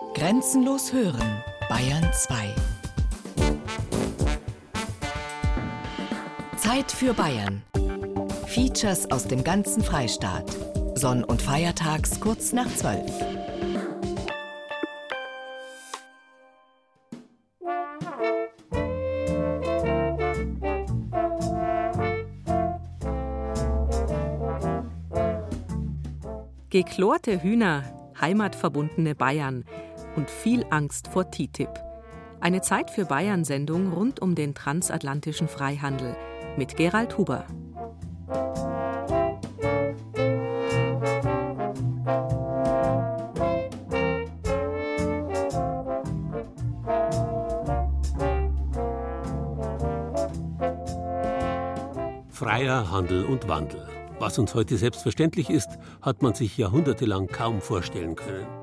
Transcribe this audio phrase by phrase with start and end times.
[0.00, 2.54] Grenzenlos hören, Bayern 2.
[6.56, 7.62] Zeit für Bayern.
[8.46, 10.56] Features aus dem ganzen Freistaat.
[10.94, 13.00] Sonn- und Feiertags kurz nach 12.
[26.70, 27.84] Geklorte Hühner,
[28.20, 29.64] heimatverbundene Bayern
[30.16, 31.68] und viel Angst vor TTIP.
[32.40, 36.16] Eine Zeit für Bayern-Sendung rund um den transatlantischen Freihandel
[36.56, 37.44] mit Gerald Huber.
[52.30, 53.86] Freier Handel und Wandel.
[54.18, 58.59] Was uns heute selbstverständlich ist, hat man sich jahrhundertelang kaum vorstellen können.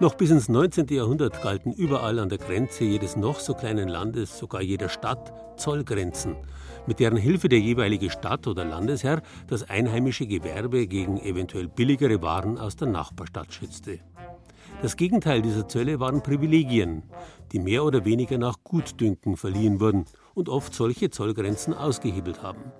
[0.00, 0.86] Noch bis ins 19.
[0.88, 6.36] Jahrhundert galten überall an der Grenze jedes noch so kleinen Landes, sogar jeder Stadt, Zollgrenzen,
[6.86, 12.56] mit deren Hilfe der jeweilige Stadt oder Landesherr das einheimische Gewerbe gegen eventuell billigere Waren
[12.56, 14.00] aus der Nachbarstadt schützte.
[14.80, 17.02] Das Gegenteil dieser Zölle waren Privilegien,
[17.52, 22.72] die mehr oder weniger nach Gutdünken verliehen wurden und oft solche Zollgrenzen ausgehebelt haben.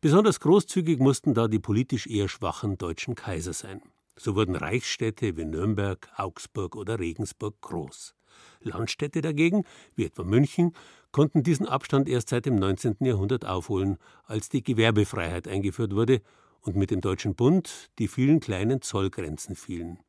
[0.00, 3.82] Besonders großzügig mussten da die politisch eher schwachen deutschen Kaiser sein.
[4.18, 8.14] So wurden Reichsstädte wie Nürnberg, Augsburg oder Regensburg groß.
[8.60, 10.72] Landstädte dagegen, wie etwa München,
[11.12, 12.96] konnten diesen Abstand erst seit dem 19.
[13.00, 16.20] Jahrhundert aufholen, als die Gewerbefreiheit eingeführt wurde
[16.60, 20.00] und mit dem Deutschen Bund die vielen kleinen Zollgrenzen fielen.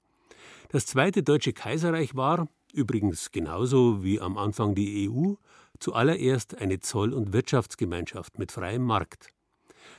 [0.70, 5.36] Das Zweite Deutsche Kaiserreich war, übrigens genauso wie am Anfang die EU,
[5.80, 9.30] zuallererst eine Zoll- und Wirtschaftsgemeinschaft mit freiem Markt.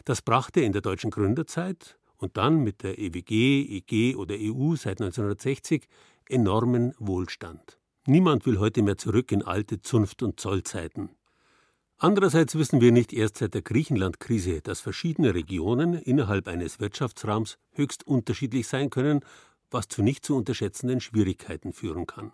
[0.05, 5.01] Das brachte in der deutschen Gründerzeit und dann mit der EWG, EG oder EU seit
[5.01, 5.87] 1960
[6.29, 7.79] enormen Wohlstand.
[8.07, 11.11] Niemand will heute mehr zurück in alte Zunft- und Zollzeiten.
[11.98, 18.07] Andererseits wissen wir nicht erst seit der Griechenland-Krise, dass verschiedene Regionen innerhalb eines Wirtschaftsraums höchst
[18.07, 19.20] unterschiedlich sein können,
[19.70, 22.33] was zu nicht zu unterschätzenden Schwierigkeiten führen kann.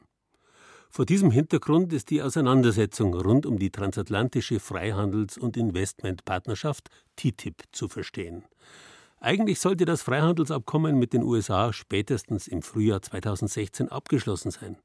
[0.89, 7.89] Vor diesem Hintergrund ist die Auseinandersetzung rund um die transatlantische Freihandels- und Investmentpartnerschaft TTIP zu
[7.89, 8.45] verstehen.
[9.21, 14.77] Eigentlich sollte das Freihandelsabkommen mit den USA spätestens im Frühjahr 2016 abgeschlossen sein.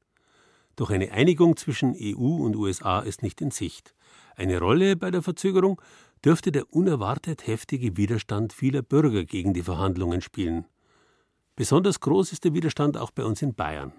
[0.76, 3.94] Doch eine Einigung zwischen EU und USA ist nicht in Sicht.
[4.36, 5.80] Eine Rolle bei der Verzögerung
[6.24, 10.66] dürfte der unerwartet heftige Widerstand vieler Bürger gegen die Verhandlungen spielen.
[11.56, 13.92] Besonders groß ist der Widerstand auch bei uns in Bayern.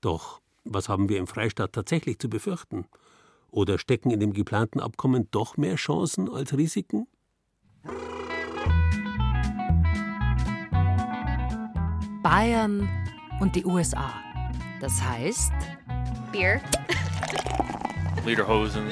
[0.00, 2.86] Doch was haben wir im Freistaat tatsächlich zu befürchten?
[3.50, 7.06] Oder stecken in dem geplanten Abkommen doch mehr Chancen als Risiken?
[12.28, 12.88] Bayern
[13.38, 14.12] und die USA.
[14.80, 15.52] Das heißt
[16.32, 16.60] Bier,
[18.24, 18.90] Lederhosen,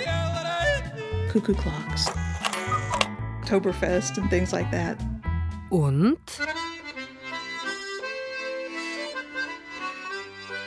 [1.33, 2.07] cuckoo clocks,
[3.41, 4.97] Oktoberfest, and things like that.
[5.71, 6.17] und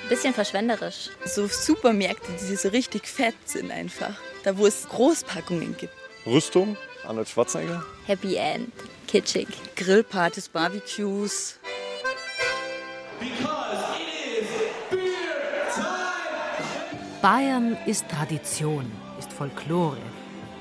[0.10, 1.10] bisschen verschwenderisch.
[1.24, 4.16] So Supermärkte, die so richtig fett sind einfach.
[4.44, 5.94] Da, wo es Großpackungen gibt.
[6.26, 6.76] Rüstung,
[7.08, 7.86] Arnold Schwarzenegger.
[8.06, 8.74] Happy End,
[9.08, 9.48] kitschig.
[9.78, 11.60] Grillpartys, Barbecues.
[17.22, 18.90] Bayern ist Tradition,
[19.20, 19.98] ist Folklore.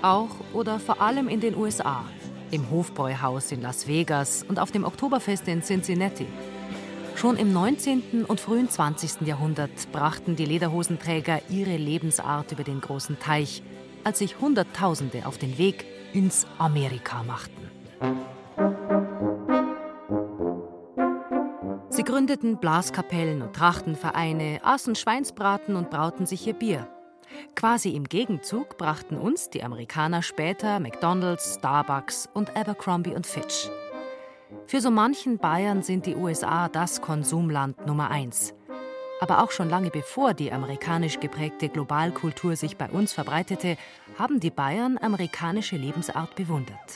[0.02, 2.04] Auch oder vor allem in den USA.
[2.50, 6.26] Im Hofbräuhaus in Las Vegas und auf dem Oktoberfest in Cincinnati.
[7.14, 8.24] Schon im 19.
[8.26, 9.26] und frühen 20.
[9.26, 13.62] Jahrhundert brachten die Lederhosenträger ihre Lebensart über den großen Teich,
[14.04, 17.70] als sich Hunderttausende auf den Weg ins Amerika machten.
[22.06, 26.88] Gründeten Blaskapellen und Trachtenvereine, aßen Schweinsbraten und brauten sich ihr Bier.
[27.54, 33.68] Quasi im Gegenzug brachten uns die Amerikaner später McDonald's, Starbucks und Abercrombie und Fitch.
[34.66, 38.54] Für so manchen Bayern sind die USA das Konsumland Nummer eins.
[39.20, 43.76] Aber auch schon lange bevor die amerikanisch geprägte Globalkultur sich bei uns verbreitete,
[44.18, 46.94] haben die Bayern amerikanische Lebensart bewundert.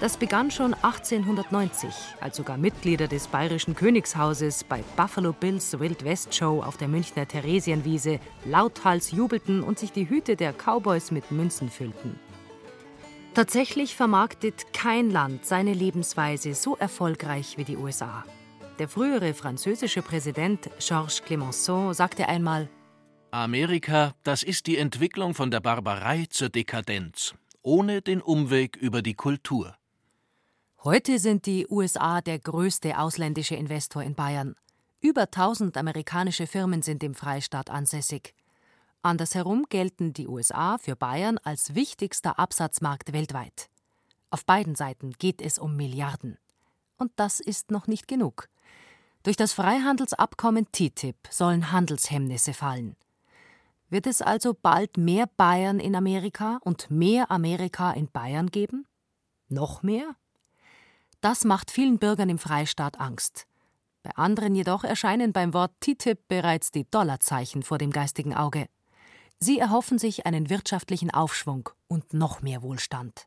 [0.00, 1.90] Das begann schon 1890,
[2.22, 7.28] als sogar Mitglieder des bayerischen Königshauses bei Buffalo Bills Wild West Show auf der Münchner
[7.28, 12.18] Theresienwiese lauthals jubelten und sich die Hüte der Cowboys mit Münzen füllten.
[13.34, 18.24] Tatsächlich vermarktet kein Land seine Lebensweise so erfolgreich wie die USA.
[18.78, 22.70] Der frühere französische Präsident Georges Clemenceau sagte einmal:
[23.32, 29.14] Amerika, das ist die Entwicklung von der Barbarei zur Dekadenz, ohne den Umweg über die
[29.14, 29.76] Kultur.
[30.82, 34.54] Heute sind die USA der größte ausländische Investor in Bayern.
[35.02, 38.34] Über 1000 amerikanische Firmen sind im Freistaat ansässig.
[39.02, 43.68] Andersherum gelten die USA für Bayern als wichtigster Absatzmarkt weltweit.
[44.30, 46.38] Auf beiden Seiten geht es um Milliarden.
[46.96, 48.48] Und das ist noch nicht genug.
[49.22, 52.96] Durch das Freihandelsabkommen TTIP sollen Handelshemmnisse fallen.
[53.90, 58.86] Wird es also bald mehr Bayern in Amerika und mehr Amerika in Bayern geben?
[59.50, 60.16] Noch mehr?
[61.20, 63.46] Das macht vielen Bürgern im Freistaat Angst.
[64.02, 68.66] Bei anderen jedoch erscheinen beim Wort TTIP bereits die Dollarzeichen vor dem geistigen Auge.
[69.38, 73.26] Sie erhoffen sich einen wirtschaftlichen Aufschwung und noch mehr Wohlstand.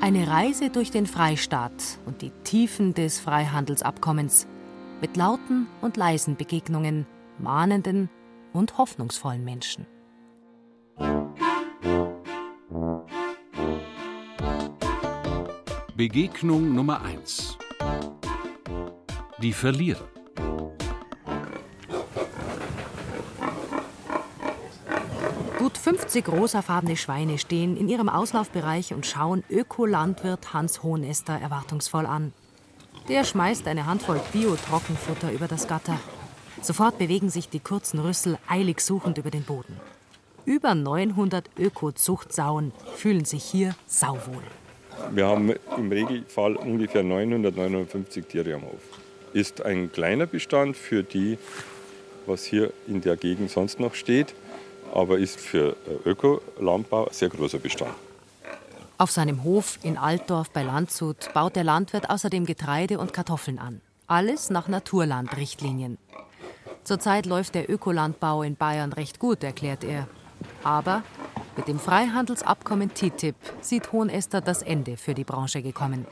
[0.00, 4.48] Eine Reise durch den Freistaat und die Tiefen des Freihandelsabkommens
[5.00, 7.06] mit lauten und leisen Begegnungen,
[7.38, 8.08] mahnenden
[8.58, 9.86] und hoffnungsvollen Menschen.
[15.96, 17.56] Begegnung Nummer 1
[19.38, 20.08] Die Verlierer
[25.58, 32.32] Gut 50 rosafarbene Schweine stehen in ihrem Auslaufbereich und schauen Ökolandwirt Hans Hohnester erwartungsvoll an.
[33.08, 35.98] Der schmeißt eine Handvoll Bio-Trockenfutter über das Gatter.
[36.62, 39.76] Sofort bewegen sich die kurzen Rüssel eilig suchend über den Boden.
[40.44, 44.42] Über 900 Öko-Zuchtsauen fühlen sich hier sauwohl.
[45.12, 48.80] Wir haben im Regelfall ungefähr 900, 950 Tiere am Hof.
[49.32, 51.38] Ist ein kleiner Bestand für die,
[52.26, 54.34] was hier in der Gegend sonst noch steht,
[54.92, 57.92] aber ist für Ökolandbau ein sehr großer Bestand.
[58.96, 63.80] Auf seinem Hof in Altdorf bei Landshut baut der Landwirt außerdem Getreide und Kartoffeln an.
[64.08, 65.98] Alles nach Naturlandrichtlinien.
[66.88, 70.08] Zurzeit läuft der Ökolandbau in Bayern recht gut, erklärt er.
[70.64, 71.02] Aber
[71.54, 76.06] mit dem Freihandelsabkommen TTIP sieht Hohenester das Ende für die Branche gekommen.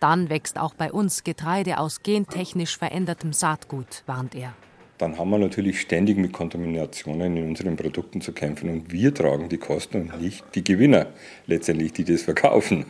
[0.00, 4.54] Dann wächst auch bei uns Getreide aus gentechnisch verändertem Saatgut, warnt er.
[4.98, 9.48] Dann haben wir natürlich ständig mit Kontaminationen in unseren Produkten zu kämpfen und wir tragen
[9.50, 11.12] die Kosten und nicht die Gewinner
[11.46, 12.86] letztendlich, die das verkaufen.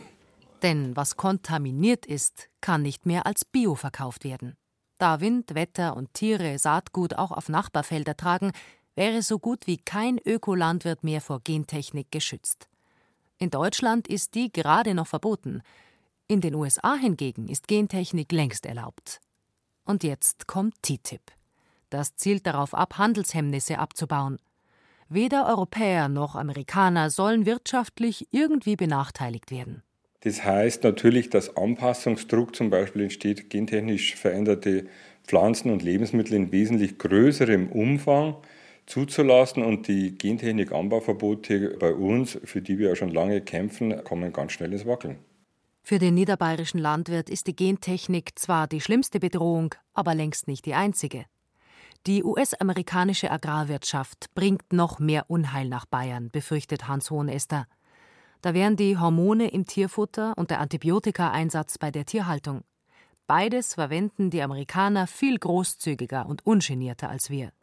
[0.63, 4.55] Denn was kontaminiert ist, kann nicht mehr als Bio verkauft werden.
[5.03, 8.53] Da Wind, Wetter und Tiere Saatgut auch auf Nachbarfelder tragen,
[8.95, 12.69] wäre so gut wie kein Ökolandwirt mehr vor Gentechnik geschützt.
[13.37, 15.61] In Deutschland ist die gerade noch verboten.
[16.27, 19.19] In den USA hingegen ist Gentechnik längst erlaubt.
[19.83, 21.33] Und jetzt kommt TTIP.
[21.89, 24.37] Das zielt darauf ab, Handelshemmnisse abzubauen.
[25.09, 29.83] Weder Europäer noch Amerikaner sollen wirtschaftlich irgendwie benachteiligt werden.
[30.23, 34.85] Das heißt natürlich, dass Anpassungsdruck zum Beispiel entsteht, gentechnisch veränderte
[35.25, 38.37] Pflanzen und Lebensmittel in wesentlich größerem Umfang
[38.85, 44.53] zuzulassen und die Gentechnik-Anbauverbote bei uns, für die wir ja schon lange kämpfen, kommen ganz
[44.53, 45.17] schnell ins Wackeln.
[45.81, 50.73] Für den niederbayerischen Landwirt ist die Gentechnik zwar die schlimmste Bedrohung, aber längst nicht die
[50.73, 51.25] einzige.
[52.07, 57.67] Die US-amerikanische Agrarwirtschaft bringt noch mehr Unheil nach Bayern, befürchtet Hans Hohenester.
[58.43, 62.65] Da wären die Hormone im Tierfutter und der Antibiotikaeinsatz bei der Tierhaltung.
[63.25, 67.53] Beides verwenden die Amerikaner viel großzügiger und ungenierter als wir.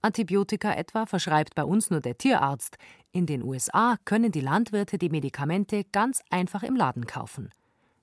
[0.00, 2.76] Antibiotika etwa verschreibt bei uns nur der Tierarzt.
[3.10, 7.50] In den USA können die Landwirte die Medikamente ganz einfach im Laden kaufen.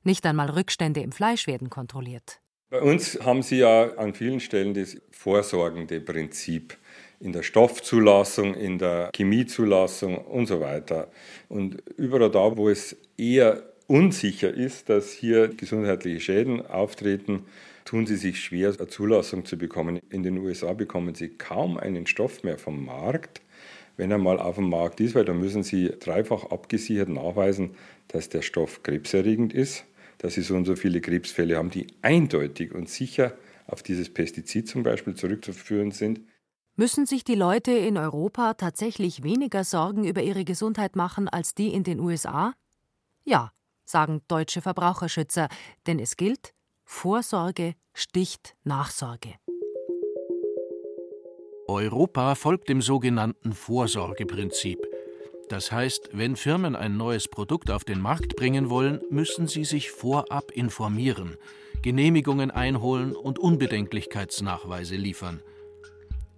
[0.04, 2.42] Nicht einmal Rückstände im Fleisch werden kontrolliert.
[2.70, 6.78] Bei uns haben Sie ja an vielen Stellen das vorsorgende Prinzip
[7.20, 11.10] in der Stoffzulassung, in der Chemiezulassung und so weiter.
[11.50, 17.46] Und überall da, wo es eher unsicher ist, dass hier gesundheitliche Schäden auftreten,
[17.86, 20.00] tun sie sich schwer, eine Zulassung zu bekommen.
[20.12, 23.42] In den USA bekommen sie kaum einen Stoff mehr vom Markt,
[23.98, 27.72] wenn er mal auf dem Markt ist, weil da müssen sie dreifach abgesichert nachweisen,
[28.08, 29.86] dass der Stoff krebserregend ist,
[30.20, 33.34] dass sie so und so viele Krebsfälle haben, die eindeutig und sicher
[33.66, 36.22] auf dieses Pestizid zum Beispiel zurückzuführen sind.
[36.80, 41.74] Müssen sich die Leute in Europa tatsächlich weniger Sorgen über ihre Gesundheit machen als die
[41.74, 42.54] in den USA?
[43.26, 43.52] Ja,
[43.84, 45.50] sagen deutsche Verbraucherschützer,
[45.88, 46.54] denn es gilt,
[46.86, 49.34] Vorsorge sticht Nachsorge.
[51.68, 54.80] Europa folgt dem sogenannten Vorsorgeprinzip.
[55.50, 59.92] Das heißt, wenn Firmen ein neues Produkt auf den Markt bringen wollen, müssen sie sich
[59.92, 61.36] vorab informieren,
[61.82, 65.44] Genehmigungen einholen und Unbedenklichkeitsnachweise liefern.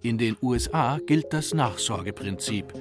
[0.02, 2.74] In den USA gilt das Nachsorgeprinzip.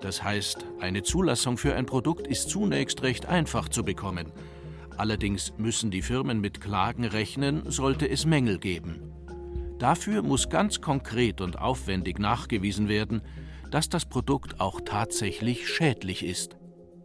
[0.00, 4.32] Das heißt, eine Zulassung für ein Produkt ist zunächst recht einfach zu bekommen.
[4.96, 9.12] Allerdings müssen die Firmen mit Klagen rechnen, sollte es Mängel geben.
[9.78, 13.22] Dafür muss ganz konkret und aufwendig nachgewiesen werden,
[13.70, 16.56] dass das Produkt auch tatsächlich schädlich ist.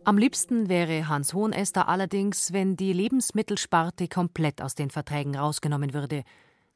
[0.04, 6.24] Am liebsten wäre Hans Hohenester allerdings, wenn die Lebensmittelsparte komplett aus den Verträgen rausgenommen würde.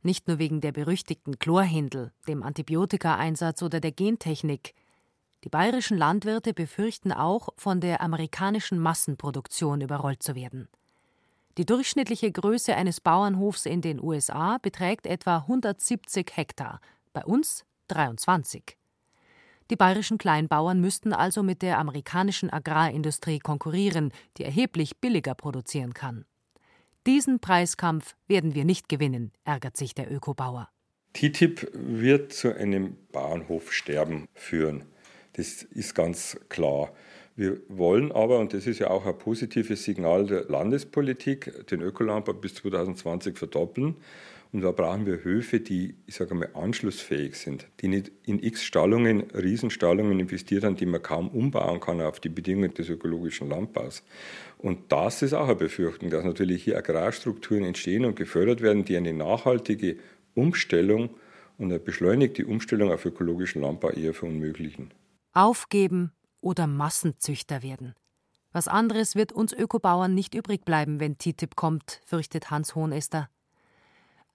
[0.04, 4.76] Nicht nur wegen der berüchtigten Chlorhindel, dem Antibiotikaeinsatz oder der Gentechnik.
[5.46, 10.68] Die bayerischen Landwirte befürchten auch, von der amerikanischen Massenproduktion überrollt zu werden.
[11.58, 16.82] Die durchschnittliche Größe eines Bauernhofs in den USA beträgt etwa 170 Hektar,
[17.14, 18.78] bei uns 23.
[19.70, 26.26] Die bayerischen Kleinbauern müssten also mit der amerikanischen Agrarindustrie konkurrieren, die erheblich billiger produzieren kann.
[27.06, 30.70] Diesen Preiskampf werden wir nicht gewinnen, ärgert sich der Ökobauer.
[31.12, 34.86] TTIP wird zu einem Bauernhofsterben führen.
[35.34, 36.94] Das ist ganz klar.
[37.36, 42.34] Wir wollen aber, und das ist ja auch ein positives Signal der Landespolitik, den Ökolandbau
[42.34, 43.98] bis 2020 verdoppeln.
[44.54, 48.64] Und da brauchen wir Höfe, die, ich sage mal, anschlussfähig sind, die nicht in x
[48.64, 54.04] Stallungen, Riesenstallungen investieren, die man kaum umbauen kann auf die Bedingungen des ökologischen Landbaus.
[54.60, 58.96] Und das ist auch eine Befürchtung, dass natürlich hier Agrarstrukturen entstehen und gefördert werden, die
[58.96, 59.98] eine nachhaltige
[60.36, 61.10] Umstellung
[61.58, 64.94] und eine beschleunigte Umstellung auf ökologischen Landbau eher verunmöglichen.
[65.34, 67.96] Aufgeben oder Massenzüchter werden.
[68.52, 73.30] Was anderes wird uns Ökobauern nicht übrig bleiben, wenn TTIP kommt, fürchtet Hans Hohenester.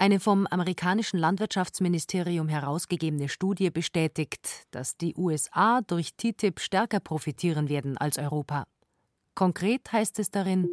[0.01, 7.99] Eine vom amerikanischen Landwirtschaftsministerium herausgegebene Studie bestätigt, dass die USA durch TTIP stärker profitieren werden
[7.99, 8.65] als Europa.
[9.35, 10.69] Konkret heißt es darin,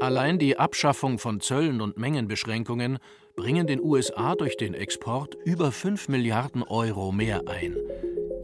[0.00, 2.98] Allein die Abschaffung von Zöllen und Mengenbeschränkungen
[3.34, 7.74] bringen den USA durch den Export über 5 Milliarden Euro mehr ein.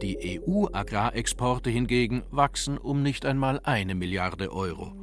[0.01, 4.93] Die EU-Agrarexporte hingegen wachsen um nicht einmal eine Milliarde Euro.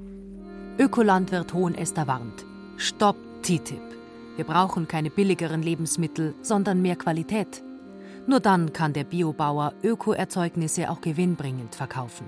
[0.79, 2.45] Ökolandwirt Hohenester warnt:
[2.77, 4.00] Stopp TTIP!
[4.37, 7.63] Wir brauchen keine billigeren Lebensmittel, sondern mehr Qualität.
[8.27, 12.27] Nur dann kann der Biobauer Ökoerzeugnisse auch gewinnbringend verkaufen.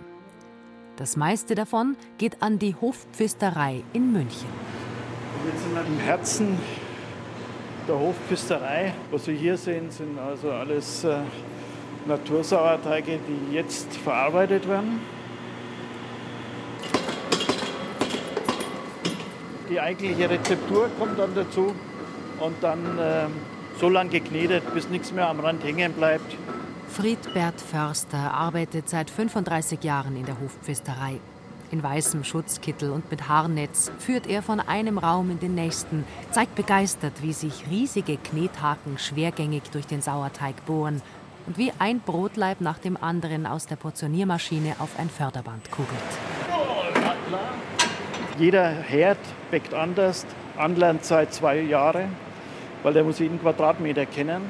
[0.97, 4.49] Das meiste davon geht an die Hofpfisterei in München.
[5.45, 6.59] Wir sind im Herzen
[7.89, 8.95] der Hofpfisterei.
[9.11, 11.19] Was wir hier sehen, sind also alles äh,
[12.07, 15.01] Natursauerteige, die jetzt verarbeitet werden.
[19.71, 21.75] Die eigentliche Rezeptur kommt dann dazu
[22.43, 23.27] und dann äh,
[23.79, 26.37] so lange geknetet, bis nichts mehr am Rand hängen bleibt.
[26.89, 31.21] Friedbert Förster arbeitet seit 35 Jahren in der Hofpfisterei.
[31.71, 36.55] In weißem Schutzkittel und mit Haarnetz führt er von einem Raum in den nächsten, zeigt
[36.55, 41.01] begeistert, wie sich riesige Knethaken schwergängig durch den Sauerteig bohren
[41.47, 45.99] und wie ein Brotleib nach dem anderen aus der Portioniermaschine auf ein Förderband kugelt.
[48.39, 49.19] Jeder Herd
[49.51, 50.27] bäckt anders,
[50.59, 52.09] Anlernzeit zwei Jahre
[52.83, 54.43] weil der muss jeden Quadratmeter kennen.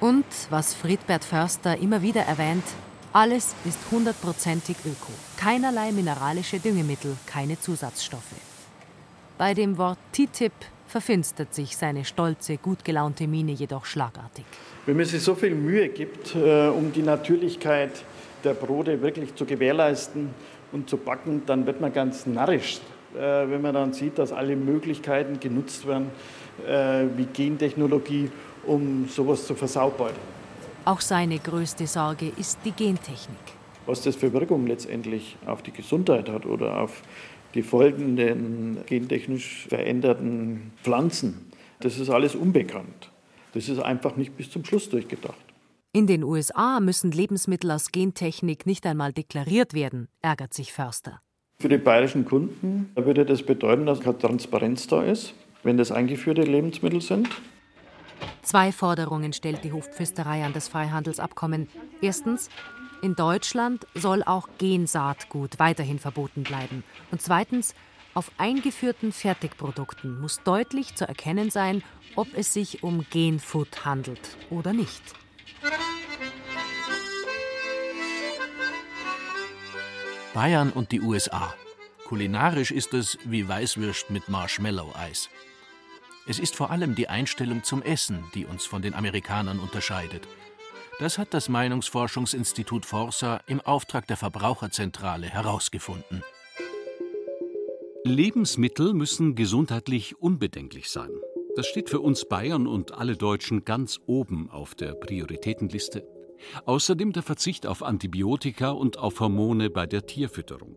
[0.00, 2.64] Und, was Friedbert Förster immer wieder erwähnt,
[3.12, 5.12] alles ist hundertprozentig öko.
[5.36, 8.34] Keinerlei mineralische Düngemittel, keine Zusatzstoffe.
[9.38, 10.52] Bei dem Wort TTIP
[10.88, 14.44] verfinstert sich seine stolze, gut gelaunte Miene jedoch schlagartig.
[14.86, 18.04] Wenn man sich so viel Mühe gibt, äh, um die Natürlichkeit
[18.44, 20.30] der Brote wirklich zu gewährleisten
[20.72, 22.80] und zu backen, dann wird man ganz narrisch
[23.20, 26.10] wenn man dann sieht, dass alle Möglichkeiten genutzt werden,
[26.66, 28.30] äh, wie Gentechnologie,
[28.66, 30.12] um sowas zu versaubern.
[30.84, 33.38] Auch seine größte Sorge ist die Gentechnik.
[33.86, 37.02] Was das für Wirkung letztendlich auf die Gesundheit hat oder auf
[37.54, 43.10] die folgenden gentechnisch veränderten Pflanzen, das ist alles unbekannt.
[43.54, 45.34] Das ist einfach nicht bis zum Schluss durchgedacht.
[45.92, 51.20] In den USA müssen Lebensmittel aus Gentechnik nicht einmal deklariert werden, ärgert sich Förster.
[51.62, 56.42] Für die bayerischen Kunden würde das bedeuten, dass keine Transparenz da ist, wenn das eingeführte
[56.42, 57.28] Lebensmittel sind.
[58.42, 61.68] Zwei Forderungen stellt die Hofpfisterei an das Freihandelsabkommen.
[62.00, 62.48] Erstens,
[63.00, 66.82] in Deutschland soll auch Gensaatgut weiterhin verboten bleiben.
[67.12, 67.76] Und zweitens,
[68.12, 71.84] auf eingeführten Fertigprodukten muss deutlich zu erkennen sein,
[72.16, 75.14] ob es sich um Genfood handelt oder nicht.
[80.34, 81.52] Bayern und die USA.
[82.06, 85.28] Kulinarisch ist es wie Weißwürst mit Marshmallow-Eis.
[86.26, 90.26] Es ist vor allem die Einstellung zum Essen, die uns von den Amerikanern unterscheidet.
[90.98, 96.22] Das hat das Meinungsforschungsinstitut Forsa im Auftrag der Verbraucherzentrale herausgefunden.
[98.04, 101.10] Lebensmittel müssen gesundheitlich unbedenklich sein.
[101.56, 106.06] Das steht für uns Bayern und alle Deutschen ganz oben auf der Prioritätenliste.
[106.66, 110.76] Außerdem der Verzicht auf Antibiotika und auf Hormone bei der Tierfütterung.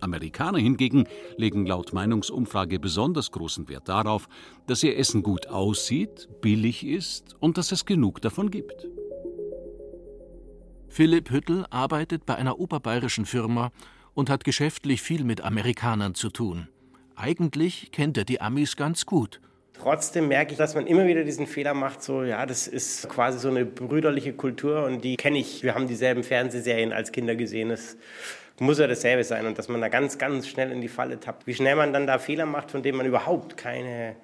[0.00, 4.28] Amerikaner hingegen legen laut Meinungsumfrage besonders großen Wert darauf,
[4.66, 8.88] dass ihr Essen gut aussieht, billig ist und dass es genug davon gibt.
[10.88, 13.70] Philipp Hüttel arbeitet bei einer oberbayerischen Firma
[14.14, 16.68] und hat geschäftlich viel mit Amerikanern zu tun.
[17.14, 19.40] Eigentlich kennt er die Amis ganz gut.
[19.82, 23.38] Trotzdem merke ich, dass man immer wieder diesen Fehler macht, so, ja, das ist quasi
[23.38, 25.62] so eine brüderliche Kultur und die kenne ich.
[25.62, 27.70] Wir haben dieselben Fernsehserien als Kinder gesehen.
[27.70, 27.96] Es
[28.58, 31.46] muss ja dasselbe sein und dass man da ganz, ganz schnell in die Falle tappt.
[31.46, 34.16] Wie schnell man dann da Fehler macht, von denen man überhaupt keine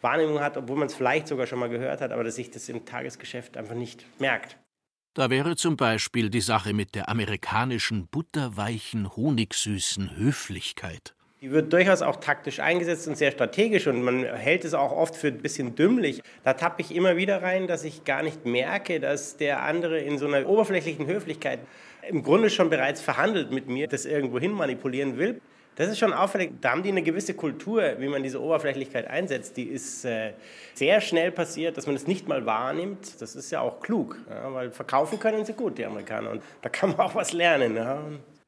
[0.00, 2.68] Wahrnehmung hat, obwohl man es vielleicht sogar schon mal gehört hat, aber dass sich das
[2.68, 4.56] im Tagesgeschäft einfach nicht merkt.
[5.14, 11.14] Da wäre zum Beispiel die Sache mit der amerikanischen butterweichen, honigsüßen Höflichkeit.
[11.44, 15.14] Die wird durchaus auch taktisch eingesetzt und sehr strategisch und man hält es auch oft
[15.14, 16.22] für ein bisschen dümmlich.
[16.42, 20.16] Da tappe ich immer wieder rein, dass ich gar nicht merke, dass der andere in
[20.16, 21.58] so einer oberflächlichen Höflichkeit
[22.08, 25.42] im Grunde schon bereits verhandelt mit mir, das irgendwo hin manipulieren will.
[25.76, 26.52] Das ist schon auffällig.
[26.62, 29.58] Da haben die eine gewisse Kultur, wie man diese Oberflächlichkeit einsetzt.
[29.58, 30.32] Die ist äh,
[30.72, 33.20] sehr schnell passiert, dass man es nicht mal wahrnimmt.
[33.20, 36.30] Das ist ja auch klug, ja, weil verkaufen können sie gut, die Amerikaner.
[36.30, 37.76] Und da kann man auch was lernen.
[37.76, 38.02] Ja.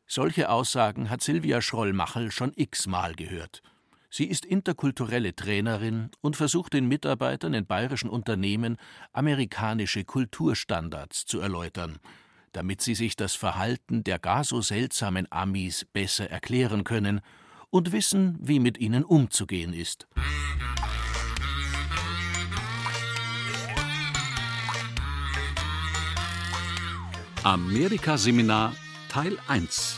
[0.06, 3.62] Solche Aussagen hat Silvia Schroll-Machel schon x-mal gehört.
[4.08, 8.76] Sie ist interkulturelle Trainerin und versucht den Mitarbeitern in bayerischen Unternehmen
[9.12, 11.98] amerikanische Kulturstandards zu erläutern–
[12.56, 17.20] damit sie sich das Verhalten der gar so seltsamen Amis besser erklären können
[17.68, 20.06] und wissen, wie mit ihnen umzugehen ist.
[27.42, 28.74] Amerika-Seminar
[29.16, 29.96] Teil 1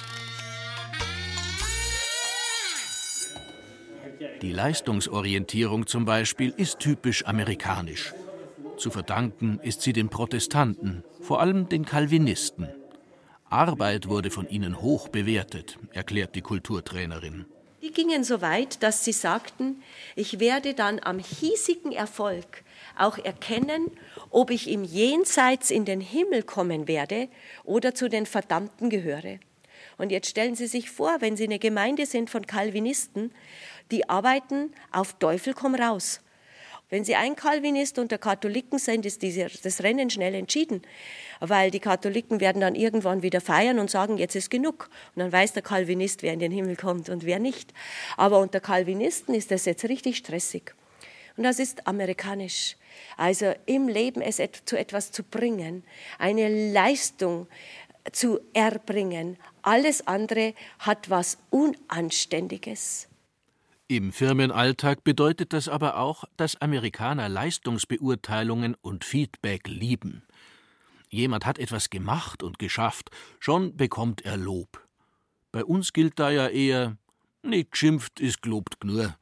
[4.40, 8.14] Die Leistungsorientierung zum Beispiel ist typisch amerikanisch.
[8.76, 12.68] Zu verdanken ist sie den Protestanten, vor allem den Calvinisten.
[13.50, 17.46] Arbeit wurde von ihnen hoch bewertet, erklärt die Kulturtrainerin.
[17.82, 19.82] Die gingen so weit, dass sie sagten,
[20.14, 22.62] ich werde dann am hiesigen Erfolg
[22.98, 23.90] auch erkennen,
[24.30, 27.28] ob ich im Jenseits in den Himmel kommen werde
[27.64, 29.38] oder zu den Verdammten gehöre.
[29.96, 33.32] Und jetzt stellen Sie sich vor, wenn Sie eine Gemeinde sind von Calvinisten,
[33.90, 36.20] die arbeiten auf Teufel komm raus.
[36.90, 40.80] Wenn Sie ein Calvinist unter Katholiken sind, ist das Rennen schnell entschieden,
[41.38, 44.88] weil die Katholiken werden dann irgendwann wieder feiern und sagen, jetzt ist genug.
[45.14, 47.74] Und dann weiß der Calvinist, wer in den Himmel kommt und wer nicht.
[48.16, 50.74] Aber unter Calvinisten ist das jetzt richtig stressig.
[51.38, 52.76] Und das ist amerikanisch.
[53.16, 55.84] Also im Leben es zu etwas zu bringen,
[56.18, 57.46] eine Leistung
[58.10, 59.36] zu erbringen.
[59.62, 63.08] Alles andere hat was Unanständiges.
[63.86, 70.24] Im Firmenalltag bedeutet das aber auch, dass Amerikaner Leistungsbeurteilungen und Feedback lieben.
[71.08, 74.84] Jemand hat etwas gemacht und geschafft, schon bekommt er Lob.
[75.52, 76.96] Bei uns gilt da ja eher,
[77.44, 79.16] nicht geschimpft ist gelobt gnur.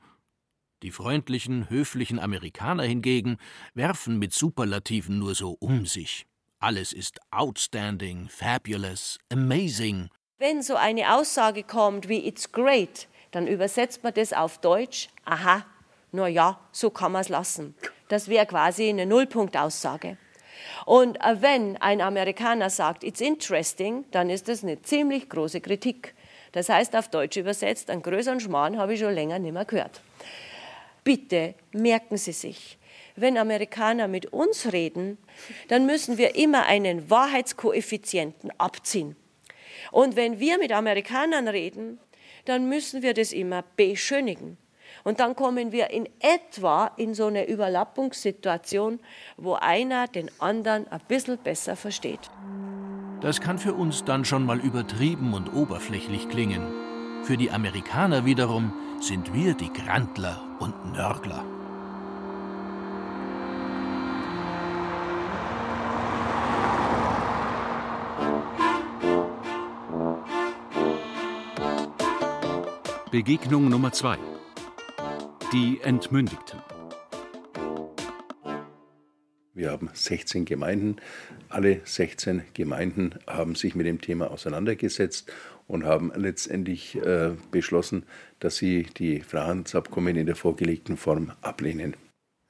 [0.82, 3.38] Die freundlichen, höflichen Amerikaner hingegen
[3.72, 6.26] werfen mit Superlativen nur so um sich.
[6.58, 10.10] Alles ist outstanding, fabulous, amazing.
[10.38, 15.64] Wenn so eine Aussage kommt wie It's great, dann übersetzt man das auf Deutsch, aha,
[16.12, 17.74] na ja, so kann man es lassen.
[18.08, 20.18] Das wäre quasi eine Nullpunktaussage.
[20.84, 26.14] Und äh, wenn ein Amerikaner sagt, it's interesting, dann ist das eine ziemlich große Kritik.
[26.52, 30.02] Das heißt auf Deutsch übersetzt, einen größeren Schmarrn habe ich schon länger nicht mehr gehört.
[31.07, 32.79] Bitte merken Sie sich,
[33.14, 35.19] wenn Amerikaner mit uns reden,
[35.69, 39.14] dann müssen wir immer einen Wahrheitskoeffizienten abziehen.
[39.92, 42.01] Und wenn wir mit Amerikanern reden,
[42.45, 44.59] dann müssen wir das immer beschönigen.
[45.05, 48.99] Und dann kommen wir in etwa in so eine Überlappungssituation,
[49.37, 52.29] wo einer den anderen ein bisschen besser versteht.
[53.21, 56.95] Das kann für uns dann schon mal übertrieben und oberflächlich klingen.
[57.24, 61.44] Für die Amerikaner wiederum sind wir die Grandler und Nörgler.
[73.11, 74.18] Begegnung Nummer 2
[75.52, 76.61] Die Entmündigten
[79.57, 80.96] Wir haben 16 Gemeinden.
[81.48, 85.33] Alle 16 Gemeinden haben sich mit dem Thema auseinandergesetzt
[85.66, 88.05] und haben letztendlich äh, beschlossen,
[88.38, 91.96] dass sie die Freihandelsabkommen in der vorgelegten Form ablehnen.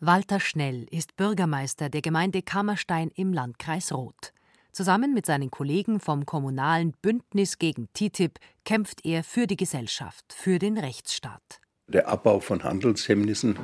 [0.00, 4.32] Walter Schnell ist Bürgermeister der Gemeinde Kammerstein im Landkreis Roth.
[4.72, 10.58] Zusammen mit seinen Kollegen vom kommunalen Bündnis gegen TTIP kämpft er für die Gesellschaft, für
[10.58, 11.60] den Rechtsstaat.
[11.88, 13.58] Der Abbau von Handelshemmnissen,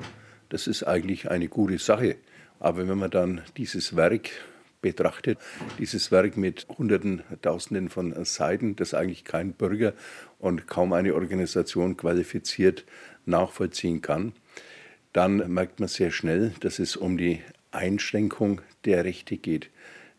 [0.49, 2.17] das ist eigentlich eine gute Sache.
[2.61, 4.31] Aber wenn man dann dieses Werk
[4.83, 5.39] betrachtet,
[5.79, 9.95] dieses Werk mit Hunderten, Tausenden von Seiten, das eigentlich kein Bürger
[10.39, 12.85] und kaum eine Organisation qualifiziert
[13.25, 14.33] nachvollziehen kann,
[15.15, 17.41] dann merkt man sehr schnell, dass es um die
[17.71, 19.71] Einschränkung der Rechte geht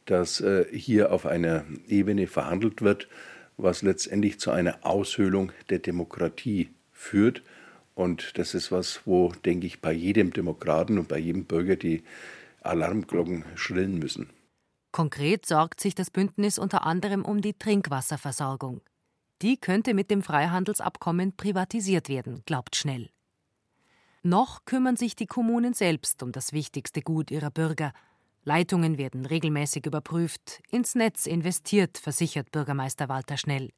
[0.05, 3.07] dass äh, hier auf einer Ebene verhandelt wird,
[3.57, 7.41] was letztendlich zu einer Aushöhlung der Demokratie führt.
[7.95, 12.03] Und das ist was, wo, denke ich, bei jedem Demokraten und bei jedem Bürger die
[12.61, 14.29] Alarmglocken schrillen müssen.
[14.93, 18.81] Konkret sorgt sich das Bündnis unter anderem um die Trinkwasserversorgung.
[19.41, 23.09] Die könnte mit dem Freihandelsabkommen privatisiert werden, glaubt Schnell.
[24.21, 27.91] Noch kümmern sich die Kommunen selbst um das wichtigste Gut ihrer Bürger.
[28.43, 33.71] Leitungen werden regelmäßig überprüft, ins Netz investiert, versichert Bürgermeister Walter Schnell.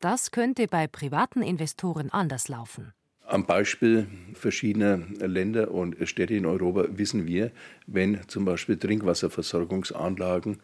[0.00, 2.92] Das könnte bei privaten Investoren anders laufen.
[3.28, 7.50] Am Beispiel verschiedener Länder und Städte in Europa wissen wir,
[7.88, 10.58] wenn zum Beispiel Trinkwasserversorgungsanlagen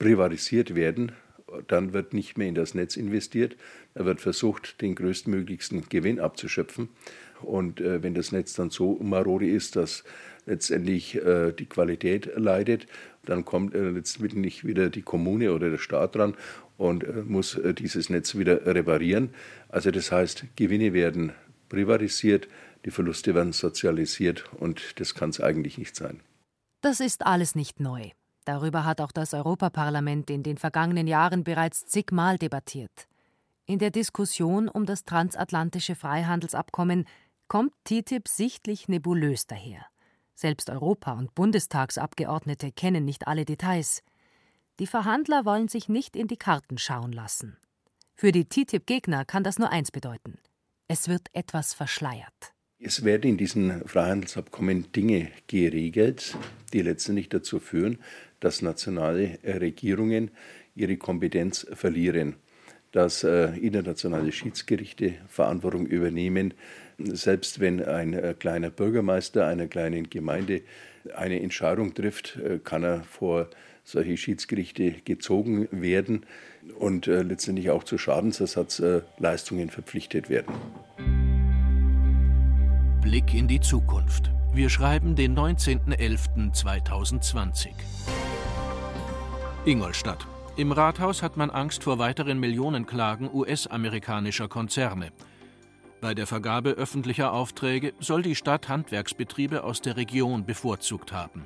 [0.00, 1.12] privatisiert werden,
[1.68, 3.56] dann wird nicht mehr in das Netz investiert,
[3.94, 6.88] da wird versucht, den größtmöglichsten Gewinn abzuschöpfen.
[7.40, 10.02] Und äh, wenn das Netz dann so marode ist, dass
[10.44, 12.88] letztendlich äh, die Qualität leidet,
[13.24, 16.34] dann kommt äh, letztendlich wieder die Kommune oder der Staat dran
[16.78, 19.30] und äh, muss äh, dieses Netz wieder reparieren.
[19.68, 21.32] Also das heißt, Gewinne werden
[21.68, 22.48] privatisiert,
[22.84, 26.20] die Verluste werden sozialisiert und das kann es eigentlich nicht sein.
[26.80, 28.10] Das ist alles nicht neu.
[28.44, 33.08] Darüber hat auch das Europaparlament in den vergangenen Jahren bereits zigmal debattiert.
[33.66, 37.04] In der Diskussion um das transatlantische Freihandelsabkommen
[37.48, 39.84] kommt TTIP sichtlich nebulös daher.
[40.34, 44.02] Selbst Europa- und Bundestagsabgeordnete kennen nicht alle Details.
[44.78, 47.58] Die Verhandler wollen sich nicht in die Karten schauen lassen.
[48.14, 50.38] Für die TTIP-Gegner kann das nur eins bedeuten.
[50.90, 52.54] Es wird etwas verschleiert.
[52.78, 56.34] Es werden in diesen Freihandelsabkommen Dinge geregelt,
[56.72, 57.98] die letztendlich dazu führen,
[58.40, 60.30] dass nationale Regierungen
[60.74, 62.36] ihre Kompetenz verlieren,
[62.92, 66.54] dass äh, internationale Schiedsgerichte Verantwortung übernehmen.
[66.96, 70.62] Selbst wenn ein äh, kleiner Bürgermeister einer kleinen Gemeinde
[71.14, 73.50] eine Entscheidung trifft, äh, kann er vor
[73.90, 76.24] solche Schiedsgerichte gezogen werden
[76.78, 80.52] und äh, letztendlich auch zu Schadensersatzleistungen verpflichtet werden.
[83.00, 84.30] Blick in die Zukunft.
[84.52, 87.68] Wir schreiben den 19.11.2020.
[89.64, 90.26] Ingolstadt.
[90.56, 95.12] Im Rathaus hat man Angst vor weiteren Millionenklagen US-amerikanischer Konzerne.
[96.00, 101.44] Bei der Vergabe öffentlicher Aufträge soll die Stadt Handwerksbetriebe aus der Region bevorzugt haben.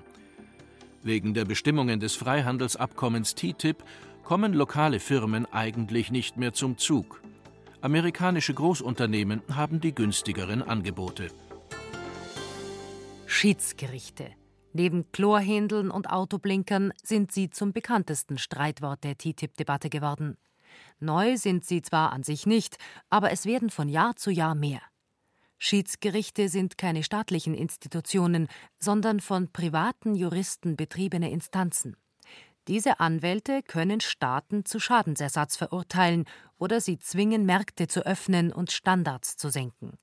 [1.03, 3.83] Wegen der Bestimmungen des Freihandelsabkommens TTIP
[4.23, 7.23] kommen lokale Firmen eigentlich nicht mehr zum Zug.
[7.81, 11.29] Amerikanische Großunternehmen haben die günstigeren Angebote.
[13.27, 14.31] Schiedsgerichte.
[14.73, 20.37] Neben Chlorhändeln und Autoblinkern sind sie zum bekanntesten Streitwort der TTIP-Debatte geworden.
[21.01, 22.77] Neu sind sie zwar an sich nicht,
[23.11, 24.81] aber es werden von Jahr zu Jahr mehr.
[25.65, 28.49] Schiedsgerichte sind keine staatlichen Institutionen,
[28.81, 31.97] sondern von privaten Juristen betriebene Instanzen.
[32.67, 36.25] Diese Anwälte können Staaten zu Schadensersatz verurteilen
[36.59, 39.99] oder sie zwingen, Märkte zu öffnen und Standards zu senken.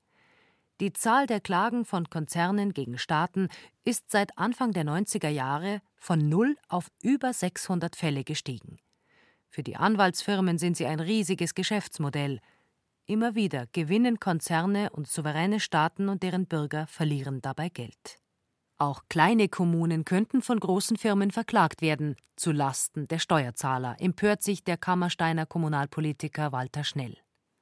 [0.79, 3.49] Die Zahl der Klagen von Konzernen gegen Staaten
[3.83, 8.79] ist seit Anfang der 90er Jahre von null auf über 600 Fälle gestiegen.
[9.49, 12.39] Für die Anwaltsfirmen sind sie ein riesiges Geschäftsmodell.
[13.09, 18.19] Immer wieder gewinnen Konzerne und souveräne Staaten und deren Bürger verlieren dabei Geld.
[18.77, 24.63] Auch kleine Kommunen könnten von großen Firmen verklagt werden, zu Lasten der Steuerzahler, empört sich
[24.63, 27.17] der Kammersteiner Kommunalpolitiker Walter Schnell.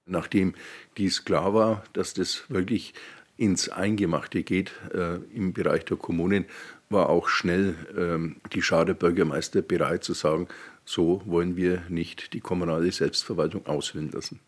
[0.06, 0.54] Nachdem
[0.98, 2.94] dies klar war, dass das wirklich
[3.38, 6.44] ins Eingemachte geht äh, im Bereich der Kommunen,
[6.90, 10.50] war auch schnell ähm, die Schade Bürgermeister bereit zu sagen,
[10.84, 14.42] so wollen wir nicht die kommunale Selbstverwaltung aushöhlen lassen.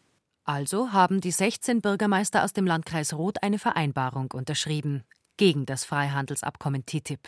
[0.50, 5.04] Also haben die 16 Bürgermeister aus dem Landkreis Roth eine Vereinbarung unterschrieben
[5.38, 7.20] gegen das Freihandelsabkommen TTIP.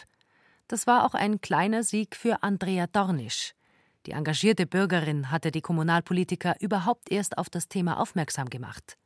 [0.67, 3.53] Das war auch ein kleiner Sieg für Andrea Dornisch.
[4.07, 8.97] Die engagierte Bürgerin hatte die Kommunalpolitiker überhaupt erst auf das Thema aufmerksam gemacht.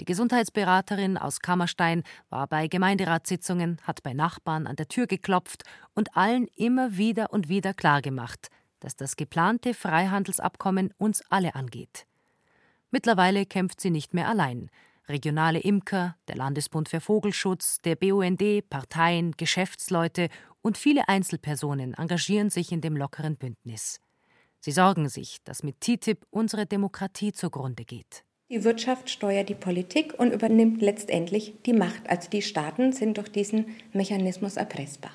[0.00, 6.16] Die Gesundheitsberaterin aus Kammerstein war bei Gemeinderatssitzungen, hat bei Nachbarn an der Tür geklopft und
[6.16, 12.06] allen immer wieder und wieder klargemacht, dass das geplante Freihandelsabkommen uns alle angeht.
[12.90, 14.70] Mittlerweile kämpft sie nicht mehr allein.
[15.08, 20.28] Regionale Imker, der Landesbund für Vogelschutz, der BUND, Parteien, Geschäftsleute
[20.62, 24.00] und viele Einzelpersonen engagieren sich in dem lockeren Bündnis.
[24.60, 28.24] Sie sorgen sich, dass mit TTIP unsere Demokratie zugrunde geht.
[28.50, 32.10] Die Wirtschaft steuert die Politik und übernimmt letztendlich die Macht.
[32.10, 35.12] Also die Staaten sind durch diesen Mechanismus erpressbar.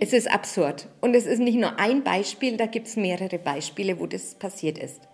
[0.00, 0.88] Es ist absurd.
[1.00, 4.78] Und es ist nicht nur ein Beispiel, da gibt es mehrere Beispiele, wo das passiert
[4.78, 5.09] ist.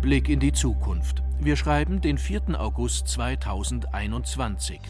[0.00, 1.22] Blick in die Zukunft.
[1.40, 2.58] Wir schreiben den 4.
[2.58, 4.80] August 2021.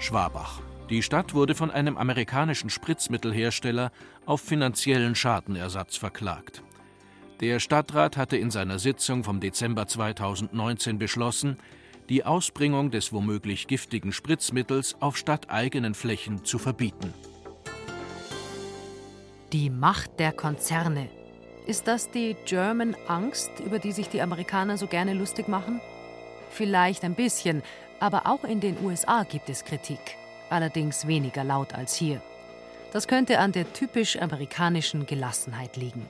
[0.00, 0.60] Schwabach.
[0.90, 3.92] Die Stadt wurde von einem amerikanischen Spritzmittelhersteller
[4.26, 6.64] auf finanziellen Schadenersatz verklagt.
[7.40, 11.58] Der Stadtrat hatte in seiner Sitzung vom Dezember 2019 beschlossen,
[12.08, 17.14] die Ausbringung des womöglich giftigen Spritzmittels auf stadteigenen Flächen zu verbieten.
[19.52, 21.17] Die Macht der Konzerne.
[21.68, 25.82] Ist das die German Angst, über die sich die Amerikaner so gerne lustig machen?
[26.48, 27.62] Vielleicht ein bisschen,
[28.00, 30.00] aber auch in den USA gibt es Kritik,
[30.48, 32.22] allerdings weniger laut als hier.
[32.94, 36.08] Das könnte an der typisch amerikanischen Gelassenheit liegen.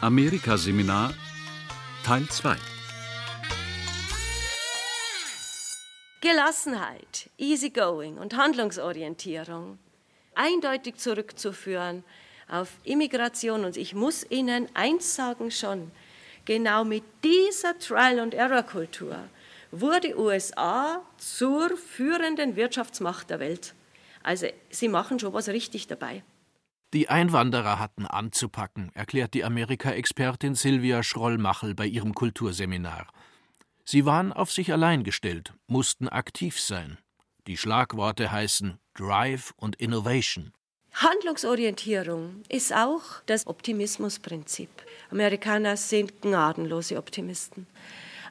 [0.00, 1.12] Amerika-Seminar
[2.04, 2.56] Teil 2
[6.22, 9.80] Gelassenheit, Easygoing und Handlungsorientierung
[10.36, 12.04] eindeutig zurückzuführen
[12.48, 13.64] auf Immigration.
[13.64, 15.90] Und ich muss Ihnen eins sagen schon,
[16.44, 19.16] genau mit dieser Trial-and-Error-Kultur
[19.72, 23.74] wurde USA zur führenden Wirtschaftsmacht der Welt.
[24.22, 26.22] Also sie machen schon was richtig dabei.
[26.94, 33.08] Die Einwanderer hatten anzupacken, erklärt die Amerika-Expertin Silvia Schroll-Machel bei ihrem Kulturseminar.
[33.84, 36.98] Sie waren auf sich allein gestellt, mussten aktiv sein.
[37.46, 40.52] Die Schlagworte heißen Drive und Innovation.
[40.94, 44.68] Handlungsorientierung ist auch das Optimismusprinzip.
[45.10, 47.66] Amerikaner sind gnadenlose Optimisten.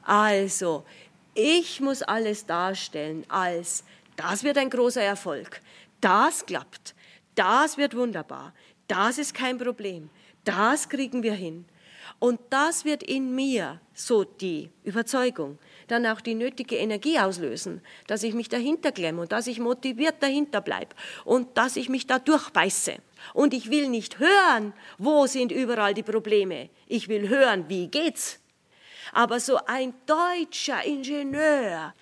[0.03, 0.85] Also,
[1.33, 3.83] ich muss alles darstellen als,
[4.15, 5.61] das wird ein großer Erfolg,
[6.01, 6.93] das klappt,
[7.35, 8.53] das wird wunderbar,
[8.87, 10.09] das ist kein Problem,
[10.43, 11.65] das kriegen wir hin.
[12.21, 15.57] Und das wird in mir, so die Überzeugung,
[15.87, 20.17] dann auch die nötige Energie auslösen, dass ich mich dahinter klemme und dass ich motiviert
[20.19, 22.97] dahinter bleibe und dass ich mich da durchbeiße.
[23.33, 26.69] Und ich will nicht hören, wo sind überall die Probleme.
[26.85, 28.39] Ich will hören, wie geht's.
[29.13, 31.95] Aber so ein deutscher Ingenieur,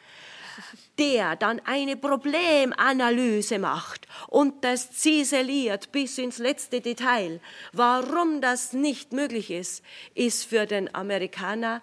[0.99, 7.39] der dann eine Problemanalyse macht und das ziseliert bis ins letzte Detail.
[7.71, 9.83] Warum das nicht möglich ist,
[10.13, 11.81] ist für den Amerikaner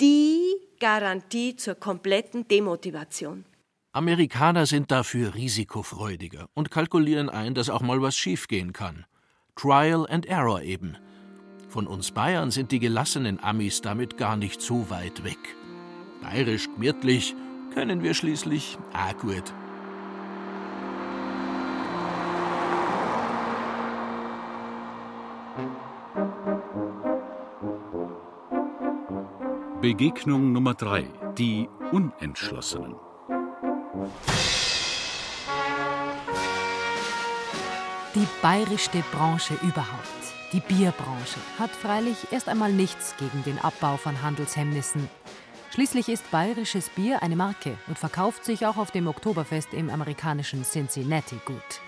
[0.00, 3.44] die Garantie zur kompletten Demotivation.
[3.92, 9.06] Amerikaner sind dafür risikofreudiger und kalkulieren ein, dass auch mal was schiefgehen kann.
[9.56, 10.96] Trial and Error eben.
[11.68, 15.38] Von uns Bayern sind die gelassenen Amis damit gar nicht so weit weg.
[16.22, 17.34] Bayerisch gemütlich,
[17.72, 19.52] können wir schließlich auch gut.
[29.80, 31.06] Begegnung Nummer 3.
[31.38, 32.96] Die Unentschlossenen.
[38.14, 39.88] Die bayerischste Branche überhaupt,
[40.52, 45.08] die Bierbranche, hat freilich erst einmal nichts gegen den Abbau von Handelshemmnissen.
[45.70, 50.64] Schließlich ist bayerisches Bier eine Marke und verkauft sich auch auf dem Oktoberfest im amerikanischen
[50.64, 51.80] Cincinnati gut.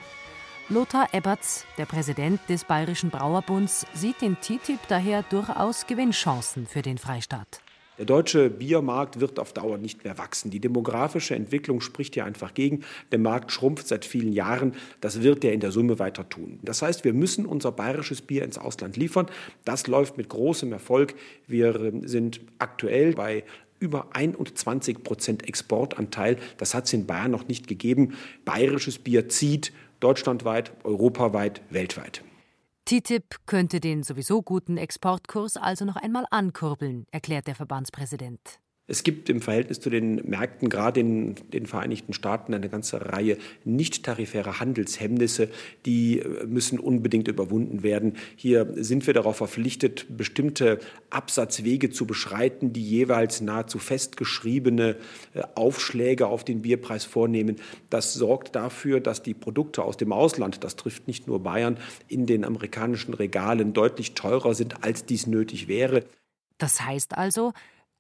[0.68, 6.98] Lothar Eberts, der Präsident des Bayerischen Brauerbunds, sieht in TTIP daher durchaus Gewinnchancen für den
[6.98, 7.60] Freistaat.
[7.98, 10.50] Der deutsche Biermarkt wird auf Dauer nicht mehr wachsen.
[10.50, 12.80] Die demografische Entwicklung spricht hier einfach gegen.
[13.12, 14.72] Der Markt schrumpft seit vielen Jahren.
[15.02, 16.60] Das wird er in der Summe weiter tun.
[16.62, 19.26] Das heißt, wir müssen unser bayerisches Bier ins Ausland liefern.
[19.66, 21.14] Das läuft mit großem Erfolg.
[21.46, 23.44] Wir sind aktuell bei
[23.80, 26.36] über 21 Prozent Exportanteil.
[26.58, 28.16] Das hat es in Bayern noch nicht gegeben.
[28.44, 32.22] Bayerisches Bier zieht deutschlandweit, europaweit, weltweit.
[32.84, 38.60] TTIP könnte den sowieso guten Exportkurs also noch einmal ankurbeln, erklärt der Verbandspräsident.
[38.90, 43.38] Es gibt im Verhältnis zu den Märkten, gerade in den Vereinigten Staaten, eine ganze Reihe
[43.64, 45.48] nicht-tarifärer Handelshemmnisse,
[45.86, 48.14] die äh, müssen unbedingt überwunden werden.
[48.34, 54.96] Hier sind wir darauf verpflichtet, bestimmte Absatzwege zu beschreiten, die jeweils nahezu festgeschriebene
[55.34, 57.56] äh, Aufschläge auf den Bierpreis vornehmen.
[57.90, 62.26] Das sorgt dafür, dass die Produkte aus dem Ausland, das trifft nicht nur Bayern, in
[62.26, 66.02] den amerikanischen Regalen deutlich teurer sind, als dies nötig wäre.
[66.58, 67.52] Das heißt also,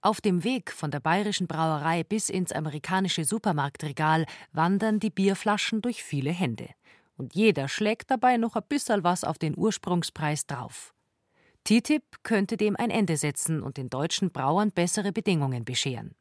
[0.02, 6.02] auf dem Weg von der bayerischen Brauerei bis ins amerikanische Supermarktregal wandern die Bierflaschen durch
[6.02, 6.68] viele Hände.
[7.18, 10.94] Und jeder schlägt dabei noch ein bisschen was auf den Ursprungspreis drauf.
[11.64, 16.14] TTIP könnte dem ein Ende setzen und den deutschen Brauern bessere Bedingungen bescheren.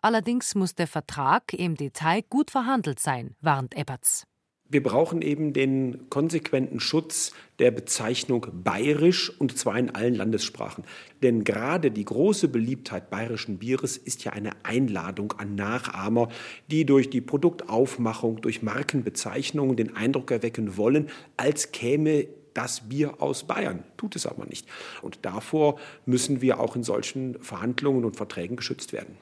[0.00, 4.27] Allerdings muss der Vertrag im Detail gut verhandelt sein, warnt Eberts.
[4.70, 10.84] Wir brauchen eben den konsequenten Schutz der Bezeichnung bayerisch und zwar in allen Landessprachen.
[11.22, 16.28] Denn gerade die große Beliebtheit bayerischen Bieres ist ja eine Einladung an Nachahmer,
[16.70, 23.44] die durch die Produktaufmachung, durch Markenbezeichnungen den Eindruck erwecken wollen, als käme das Bier aus
[23.44, 24.66] Bayern, tut es aber nicht.
[25.00, 29.16] Und davor müssen wir auch in solchen Verhandlungen und Verträgen geschützt werden.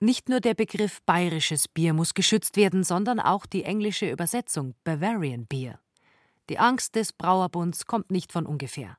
[0.00, 5.46] Nicht nur der Begriff bayerisches Bier muss geschützt werden, sondern auch die englische Übersetzung Bavarian
[5.46, 5.80] Beer.
[6.48, 8.96] Die Angst des Brauerbunds kommt nicht von ungefähr.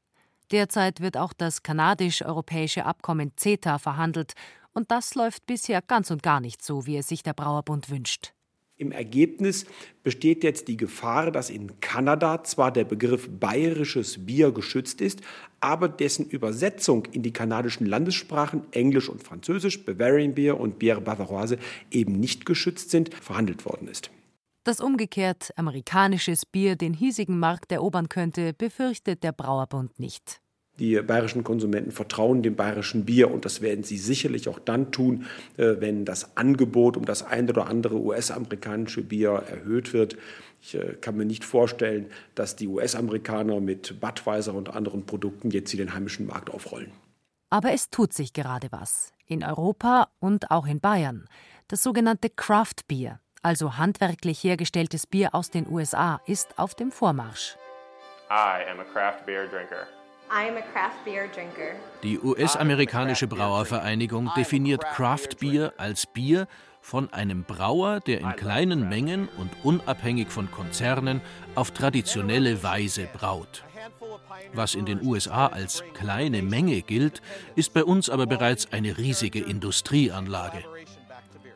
[0.51, 4.33] Derzeit wird auch das kanadisch-europäische Abkommen CETA verhandelt,
[4.73, 8.33] und das läuft bisher ganz und gar nicht so, wie es sich der Brauerbund wünscht.
[8.79, 9.65] Im Ergebnis
[10.03, 15.19] besteht jetzt die Gefahr, dass in Kanada zwar der Begriff bayerisches Bier geschützt ist,
[15.59, 21.57] aber dessen Übersetzung in die kanadischen Landessprachen Englisch und Französisch, Bavarian Beer und Bière Bavaroise
[21.91, 24.11] eben nicht geschützt sind, verhandelt worden ist.
[24.63, 30.39] Dass umgekehrt amerikanisches Bier den hiesigen Markt erobern könnte, befürchtet der Brauerbund nicht.
[30.79, 35.25] Die bayerischen Konsumenten vertrauen dem bayerischen Bier und das werden sie sicherlich auch dann tun,
[35.57, 40.17] äh, wenn das Angebot um das ein oder andere US-amerikanische Bier erhöht wird.
[40.61, 45.71] Ich äh, kann mir nicht vorstellen, dass die US-Amerikaner mit Budweiser und anderen Produkten jetzt
[45.71, 46.91] hier den heimischen Markt aufrollen.
[47.49, 49.11] Aber es tut sich gerade was.
[49.25, 51.27] In Europa und auch in Bayern.
[51.67, 57.57] Das sogenannte Craft Beer, also handwerklich hergestelltes Bier aus den USA, ist auf dem Vormarsch.
[58.31, 59.87] I am a craft beer drinker.
[62.03, 66.47] Die US-amerikanische Brauervereinigung definiert Craft Beer als Bier
[66.81, 71.21] von einem Brauer, der in kleinen Mengen und unabhängig von Konzernen
[71.55, 73.63] auf traditionelle Weise braut.
[74.53, 77.21] Was in den USA als kleine Menge gilt,
[77.55, 80.63] ist bei uns aber bereits eine riesige Industrieanlage.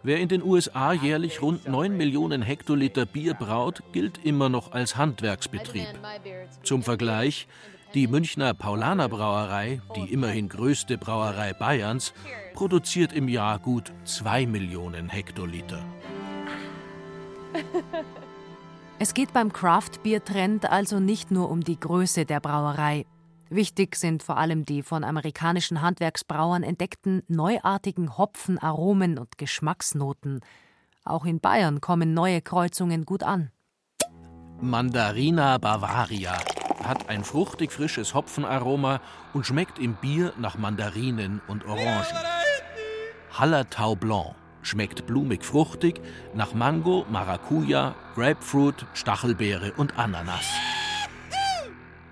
[0.06, 4.98] Wer in den USA jährlich rund 9 Millionen Hektoliter Bier braut, gilt immer noch als
[4.98, 5.88] Handwerksbetrieb.
[6.64, 7.48] Zum Vergleich,
[7.94, 12.14] die Münchner Paulaner Brauerei, die immerhin größte Brauerei Bayerns,
[12.54, 15.84] produziert im Jahr gut 2 Millionen Hektoliter.
[19.00, 23.06] Es geht beim Craft-Bier-Trend also nicht nur um die Größe der Brauerei.
[23.50, 30.40] Wichtig sind vor allem die von amerikanischen Handwerksbrauern entdeckten neuartigen Hopfen, Aromen und Geschmacksnoten.
[31.04, 33.52] Auch in Bayern kommen neue Kreuzungen gut an.
[34.62, 36.38] Mandarina Bavaria
[36.88, 39.02] hat ein fruchtig frisches Hopfenaroma
[39.34, 42.18] und schmeckt im Bier nach Mandarinen und Orangen.
[43.32, 46.02] Hallertau Blanc schmeckt blumig fruchtig
[46.34, 50.46] nach Mango, Maracuja, Grapefruit, Stachelbeere und Ananas.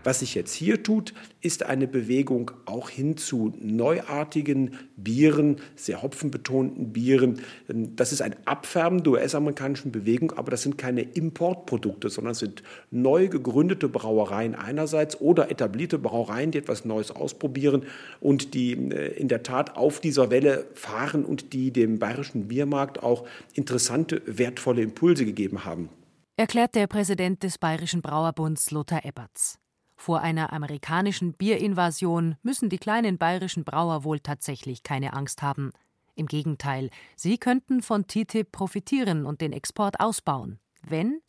[0.03, 6.91] Was sich jetzt hier tut, ist eine Bewegung auch hin zu neuartigen Bieren, sehr hopfenbetonten
[6.91, 7.41] Bieren.
[7.67, 13.27] Das ist ein Abfärben der US-amerikanischen Bewegung, aber das sind keine Importprodukte, sondern sind neu
[13.27, 17.83] gegründete Brauereien einerseits oder etablierte Brauereien, die etwas Neues ausprobieren
[18.19, 23.03] und die äh, in der Tat auf dieser Welle fahren und die dem bayerischen Biermarkt
[23.03, 25.89] auch interessante, wertvolle Impulse gegeben haben.
[26.37, 29.60] Erklärt der Präsident des Bayerischen Brauerbunds Lothar Eberts.
[30.01, 35.69] Vor einer amerikanischen Bierinvasion müssen die kleinen bayerischen Brauer wohl tatsächlich keine Angst haben.
[36.15, 41.21] Im Gegenteil, sie könnten von TTIP profitieren und den Export ausbauen, wenn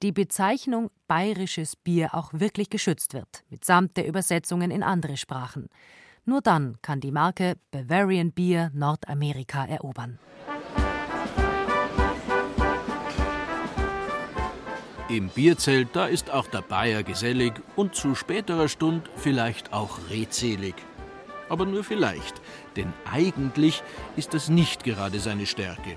[0.00, 5.68] die Bezeichnung bayerisches Bier auch wirklich geschützt wird, mitsamt der Übersetzungen in andere Sprachen.
[6.24, 10.20] Nur dann kann die Marke Bavarian Beer Nordamerika erobern.
[15.10, 20.76] Im Bierzelt, da ist auch der Bayer gesellig und zu späterer Stund vielleicht auch redselig.
[21.48, 22.40] Aber nur vielleicht,
[22.76, 23.82] denn eigentlich
[24.14, 25.96] ist das nicht gerade seine Stärke.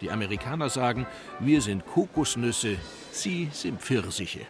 [0.00, 1.06] Die Amerikaner sagen,
[1.40, 2.78] wir sind Kokosnüsse,
[3.10, 4.46] sie sind Pfirsiche.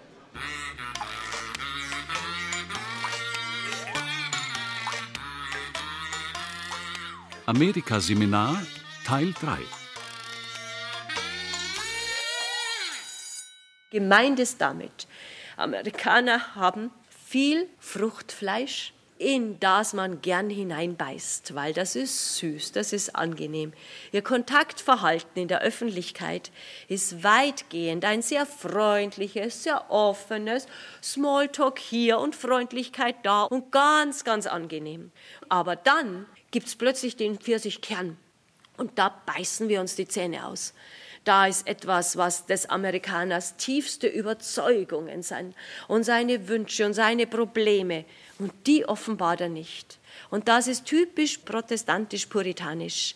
[7.46, 8.62] Amerika-Seminar
[9.04, 9.77] Teil 3
[13.90, 15.06] Gemeint ist damit,
[15.56, 16.90] Amerikaner haben
[17.26, 23.72] viel Fruchtfleisch, in das man gern hineinbeißt, weil das ist süß, das ist angenehm.
[24.12, 26.52] Ihr Kontaktverhalten in der Öffentlichkeit
[26.86, 30.66] ist weitgehend ein sehr freundliches, sehr offenes,
[31.02, 35.10] Smalltalk hier und Freundlichkeit da und ganz, ganz angenehm.
[35.48, 38.16] Aber dann gibt es plötzlich den Pfirsichkern
[38.76, 40.74] und da beißen wir uns die Zähne aus
[41.28, 45.54] da ist etwas, was des Amerikaners tiefste Überzeugungen sind
[45.86, 48.06] und seine Wünsche und seine Probleme.
[48.38, 49.98] Und die offenbart er nicht.
[50.30, 53.14] Und das ist typisch protestantisch-puritanisch.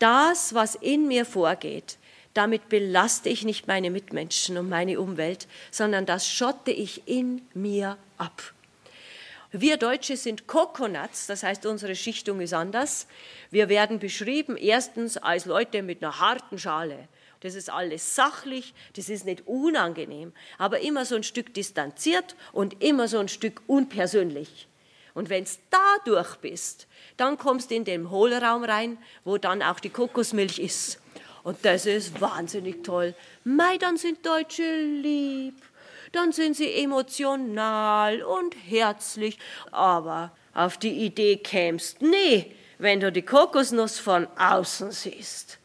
[0.00, 1.96] Das, was in mir vorgeht,
[2.34, 7.98] damit belaste ich nicht meine Mitmenschen und meine Umwelt, sondern das schotte ich in mir
[8.18, 8.52] ab.
[9.52, 13.06] Wir Deutsche sind Coconuts, das heißt, unsere Schichtung ist anders.
[13.50, 17.08] Wir werden beschrieben erstens als Leute mit einer harten Schale
[17.42, 22.82] das ist alles sachlich, das ist nicht unangenehm, aber immer so ein Stück distanziert und
[22.82, 24.68] immer so ein Stück unpersönlich.
[25.12, 26.86] Und wenn's da durch bist,
[27.16, 31.00] dann kommst du in den Hohlraum rein, wo dann auch die Kokosmilch ist.
[31.42, 33.14] Und das ist wahnsinnig toll.
[33.42, 35.56] Mei, dann sind Deutsche lieb.
[36.12, 39.38] Dann sind sie emotional und herzlich.
[39.70, 45.58] Aber auf die Idee kämst nee, wenn du die Kokosnuss von außen siehst.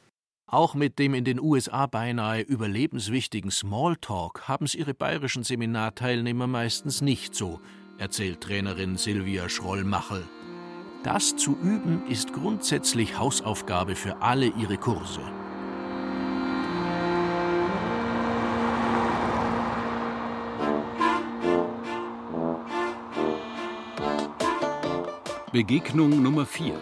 [0.50, 7.02] Auch mit dem in den USA beinahe überlebenswichtigen Smalltalk haben es ihre bayerischen Seminarteilnehmer meistens
[7.02, 7.60] nicht so,
[7.98, 10.24] erzählt Trainerin Silvia Schrollmachel.
[11.04, 15.22] Das zu üben ist grundsätzlich Hausaufgabe für alle ihre Kurse.
[25.58, 26.80] Begegnung Nummer 4.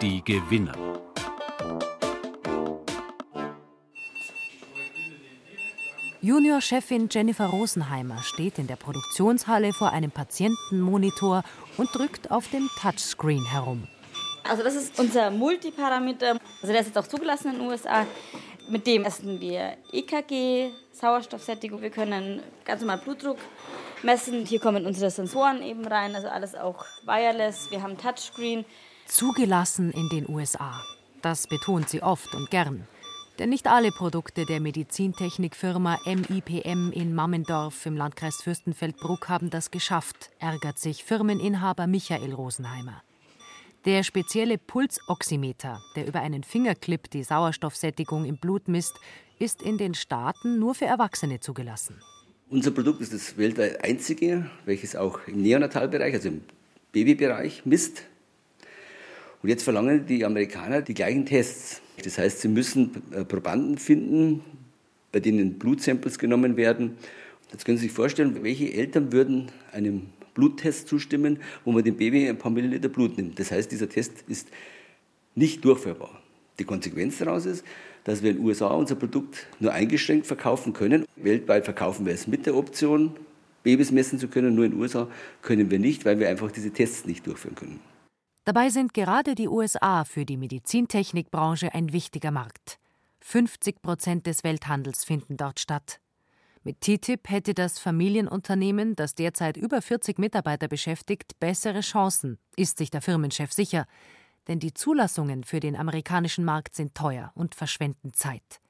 [0.00, 0.76] Die Gewinner.
[6.22, 11.42] Juniorchefin Jennifer Rosenheimer steht in der Produktionshalle vor einem Patientenmonitor
[11.78, 13.88] und drückt auf dem Touchscreen herum.
[14.48, 16.38] Also das ist unser Multiparameter.
[16.62, 18.06] Also der ist jetzt auch zugelassen in den USA.
[18.70, 21.82] Mit dem messen wir EKG, Sauerstoffsättigung.
[21.82, 23.38] Wir können ganz normal Blutdruck
[24.02, 24.44] messen.
[24.46, 27.70] Hier kommen unsere Sensoren eben rein, also alles auch wireless.
[27.70, 28.64] Wir haben Touchscreen.
[29.06, 30.82] Zugelassen in den USA.
[31.22, 32.86] Das betont sie oft und gern.
[33.38, 40.30] Denn nicht alle Produkte der Medizintechnikfirma MIPM in Mammendorf im Landkreis Fürstenfeldbruck haben das geschafft,
[40.38, 43.02] ärgert sich Firmeninhaber Michael Rosenheimer.
[43.84, 48.98] Der spezielle Pulsoximeter, der über einen Fingerclip die Sauerstoffsättigung im Blut misst,
[49.38, 52.00] ist in den Staaten nur für Erwachsene zugelassen.
[52.48, 56.42] Unser Produkt ist das weltweit einzige, welches auch im Neonatalbereich, also im
[56.92, 58.04] Babybereich, misst.
[59.42, 61.82] Und jetzt verlangen die Amerikaner die gleichen Tests.
[62.04, 64.42] Das heißt, sie müssen äh, Probanden finden,
[65.10, 66.96] bei denen Blutsamples genommen werden.
[67.50, 70.02] Jetzt können Sie sich vorstellen, welche Eltern würden einem
[70.34, 73.40] Bluttest zustimmen, wo man dem Baby ein paar Milliliter Blut nimmt.
[73.40, 74.50] Das heißt, dieser Test ist
[75.34, 76.22] nicht durchführbar.
[76.60, 77.64] Die Konsequenz daraus ist,
[78.06, 81.04] dass wir in den USA unser Produkt nur eingeschränkt verkaufen können.
[81.16, 83.16] Weltweit verkaufen wir es mit der Option,
[83.64, 84.54] Babys messen zu können.
[84.54, 85.08] Nur in den USA
[85.42, 87.80] können wir nicht, weil wir einfach diese Tests nicht durchführen können.
[88.44, 92.78] Dabei sind gerade die USA für die Medizintechnikbranche ein wichtiger Markt.
[93.22, 95.98] 50 Prozent des Welthandels finden dort statt.
[96.62, 102.90] Mit TTIP hätte das Familienunternehmen, das derzeit über 40 Mitarbeiter beschäftigt, bessere Chancen, ist sich
[102.90, 103.86] der Firmenchef sicher.
[104.48, 108.60] Denn die Zulassungen für den amerikanischen Markt sind teuer und verschwenden Zeit.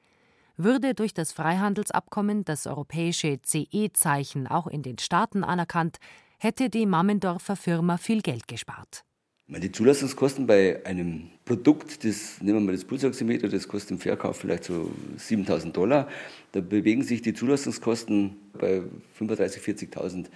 [0.57, 5.99] Würde durch das Freihandelsabkommen das europäische CE-Zeichen auch in den Staaten anerkannt,
[6.39, 9.05] hätte die Mammendorfer Firma viel Geld gespart.
[9.49, 14.39] Die Zulassungskosten bei einem Produkt, das, nehmen wir mal das Pulsoximeter, das kostet im Verkauf
[14.39, 16.09] vielleicht so 7000 Dollar.
[16.51, 18.83] Da bewegen sich die Zulassungskosten bei
[19.21, 20.27] 35.000, 40.000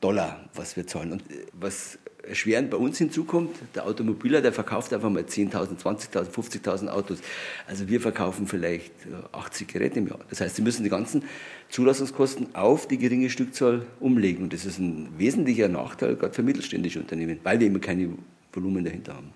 [0.00, 1.12] Dollar, was wir zahlen.
[1.12, 6.30] Und äh, was erschwerend bei uns hinzukommt, der Automobiler, der verkauft einfach mal 10.000, 20.000,
[6.30, 7.18] 50.000 Autos.
[7.66, 8.92] Also wir verkaufen vielleicht
[9.32, 10.20] 80 äh, Geräte im Jahr.
[10.30, 11.24] Das heißt, sie müssen die ganzen
[11.68, 14.44] Zulassungskosten auf die geringe Stückzahl umlegen.
[14.44, 18.10] Und das ist ein wesentlicher Nachteil, gerade für mittelständische Unternehmen, weil wir immer keine
[18.52, 19.32] Volumen dahinter haben.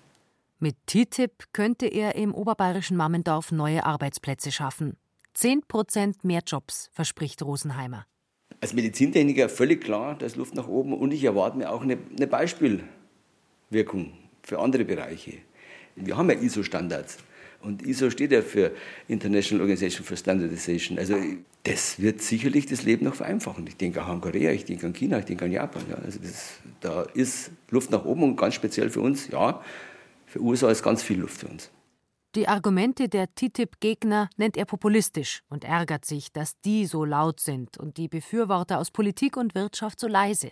[0.59, 4.97] Mit TTIP könnte er im oberbayerischen Mammendorf neue Arbeitsplätze schaffen.
[5.33, 8.07] Zehn Prozent mehr Jobs, verspricht Rosenheimer.
[8.59, 11.97] Als Medizintechniker völlig klar, da ist Luft nach oben und ich erwarte mir auch eine,
[12.15, 15.33] eine Beispielwirkung für andere Bereiche.
[15.95, 17.17] Wir haben ja ISO-Standards
[17.61, 18.71] und ISO steht ja für
[19.07, 20.97] International Organization for Standardization.
[20.97, 21.15] Also
[21.63, 23.65] das wird sicherlich das Leben noch vereinfachen.
[23.67, 25.83] Ich denke auch an Korea, ich denke an China, ich denke an Japan.
[25.89, 25.95] Ja.
[25.95, 29.61] Also das, da ist Luft nach oben und ganz speziell für uns, ja,
[30.25, 31.69] für USA ist ganz viel Luft für uns.
[32.37, 37.79] Die Argumente der TTIP-Gegner nennt er populistisch und ärgert sich, dass die so laut sind
[37.79, 40.51] und die Befürworter aus Politik und Wirtschaft so leise.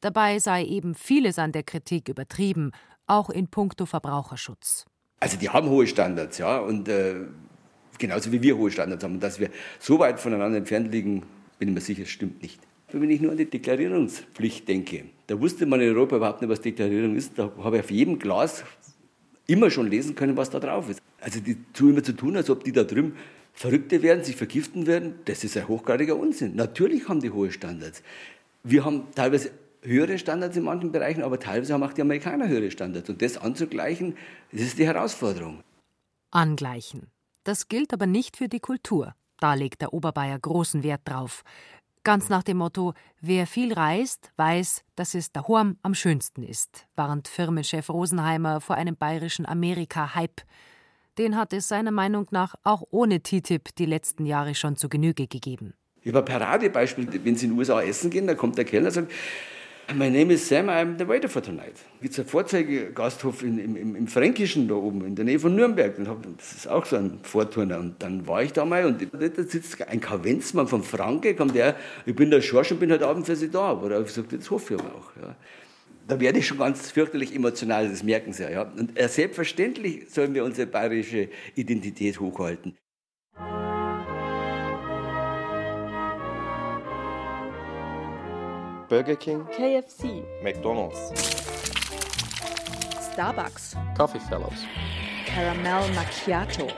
[0.00, 2.72] Dabei sei eben vieles an der Kritik übertrieben,
[3.06, 4.86] auch in puncto Verbraucherschutz.
[5.20, 7.16] Also die haben hohe Standards, ja, und äh,
[7.98, 9.16] genauso wie wir hohe Standards haben.
[9.16, 9.50] Und dass wir
[9.80, 11.24] so weit voneinander entfernt liegen,
[11.58, 12.58] bin ich mir sicher, stimmt nicht.
[12.90, 16.62] Wenn ich nur an die Deklarierungspflicht denke, da wusste man in Europa überhaupt nicht, was
[16.62, 17.38] Deklarierung ist.
[17.38, 18.64] Da habe ich auf jedem Glas
[19.46, 21.00] immer schon lesen können, was da drauf ist.
[21.20, 23.16] Also die zu immer zu tun, als ob die da drüben
[23.52, 26.56] Verrückte werden, sich vergiften werden, das ist ein hochgradiger Unsinn.
[26.56, 28.02] Natürlich haben die hohe Standards.
[28.64, 29.50] Wir haben teilweise
[29.82, 33.10] höhere Standards in manchen Bereichen, aber teilweise haben auch die Amerikaner höhere Standards.
[33.10, 34.16] Und das anzugleichen,
[34.52, 35.62] das ist die Herausforderung.
[36.30, 37.08] Angleichen.
[37.44, 39.14] Das gilt aber nicht für die Kultur.
[39.38, 41.42] Da legt der Oberbayer großen Wert drauf.
[42.04, 47.28] Ganz nach dem Motto: Wer viel reist, weiß, dass es daheim am schönsten ist, warnt
[47.28, 50.42] Firmenchef Rosenheimer vor einem bayerischen Amerika-Hype.
[51.18, 55.28] Den hat es seiner Meinung nach auch ohne TTIP die letzten Jahre schon zu Genüge
[55.28, 55.74] gegeben.
[56.02, 59.12] Über Paradebeispiel, wenn Sie in den USA essen gehen, dann kommt der Kellner und sagt,
[59.94, 61.74] My name is Sam, I'm the waiter for tonight.
[62.00, 65.94] Gibt es einen Vorzeigegasthof im, im, im Fränkischen da oben, in der Nähe von Nürnberg.
[66.38, 67.78] Das ist auch so ein Vorturner.
[67.78, 71.76] Und dann war ich da mal und da sitzt ein Kavenzmann von Franke, kommt der,
[72.06, 73.72] ich bin der Schorsch und bin heute Abend für Sie da.
[73.80, 75.16] Oder ich gesagt, das hoffe ich aber auch.
[75.20, 75.36] Ja.
[76.08, 78.62] Da werde ich schon ganz fürchterlich emotional, das merken Sie ja.
[78.62, 82.76] Und äh, selbstverständlich sollen wir unsere bayerische Identität hochhalten.
[88.92, 91.14] Burger King, KFC, McDonald's,
[93.10, 94.66] Starbucks, Coffee Fellows,
[95.24, 96.68] Caramel Macchiato,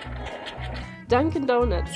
[1.09, 1.91] Dunkin' Donuts.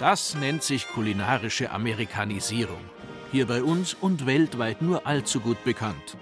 [0.00, 2.80] Das nennt sich kulinarische Amerikanisierung.
[3.30, 6.16] Hier bei uns und weltweit nur allzu gut bekannt.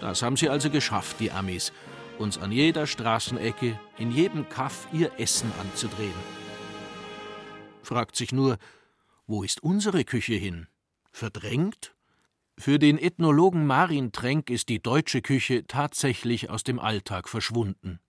[0.00, 1.74] Das haben sie also geschafft, die Amis,
[2.16, 6.14] uns an jeder Straßenecke, in jedem Kaff ihr Essen anzudrehen.
[7.82, 8.56] Fragt sich nur,
[9.26, 10.68] wo ist unsere Küche hin?
[11.10, 11.94] Verdrängt?
[12.58, 18.00] Für den Ethnologen Marin Trenk ist die deutsche Küche tatsächlich aus dem Alltag verschwunden.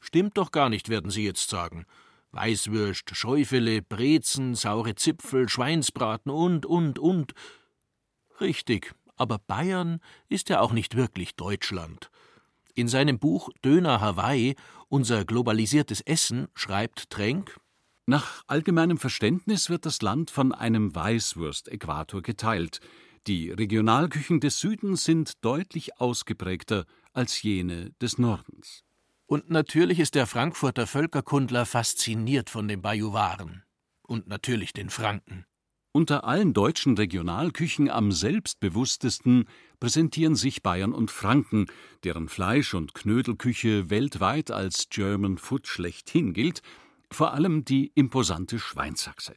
[0.00, 1.86] Stimmt doch gar nicht, werden Sie jetzt sagen.
[2.32, 7.32] Weißwürst, Schäufele, Brezen, saure Zipfel, Schweinsbraten und, und, und.
[8.40, 12.10] Richtig, aber Bayern ist ja auch nicht wirklich Deutschland.
[12.74, 14.56] In seinem Buch Döner Hawaii,
[14.88, 17.58] unser globalisiertes Essen, schreibt Trenk,
[18.06, 22.80] nach allgemeinem Verständnis wird das Land von einem Weißwurst-Äquator geteilt.
[23.26, 26.84] Die Regionalküchen des Südens sind deutlich ausgeprägter
[27.14, 28.82] als jene des Nordens.
[29.26, 33.62] Und natürlich ist der Frankfurter Völkerkundler fasziniert von den Bajuwaren.
[34.02, 35.46] Und natürlich den Franken.
[35.92, 39.48] Unter allen deutschen Regionalküchen am selbstbewusstesten
[39.80, 41.66] präsentieren sich Bayern und Franken,
[42.02, 46.60] deren Fleisch- und Knödelküche weltweit als German Food schlechthin gilt–
[47.14, 49.34] vor allem die imposante Schweinsachse.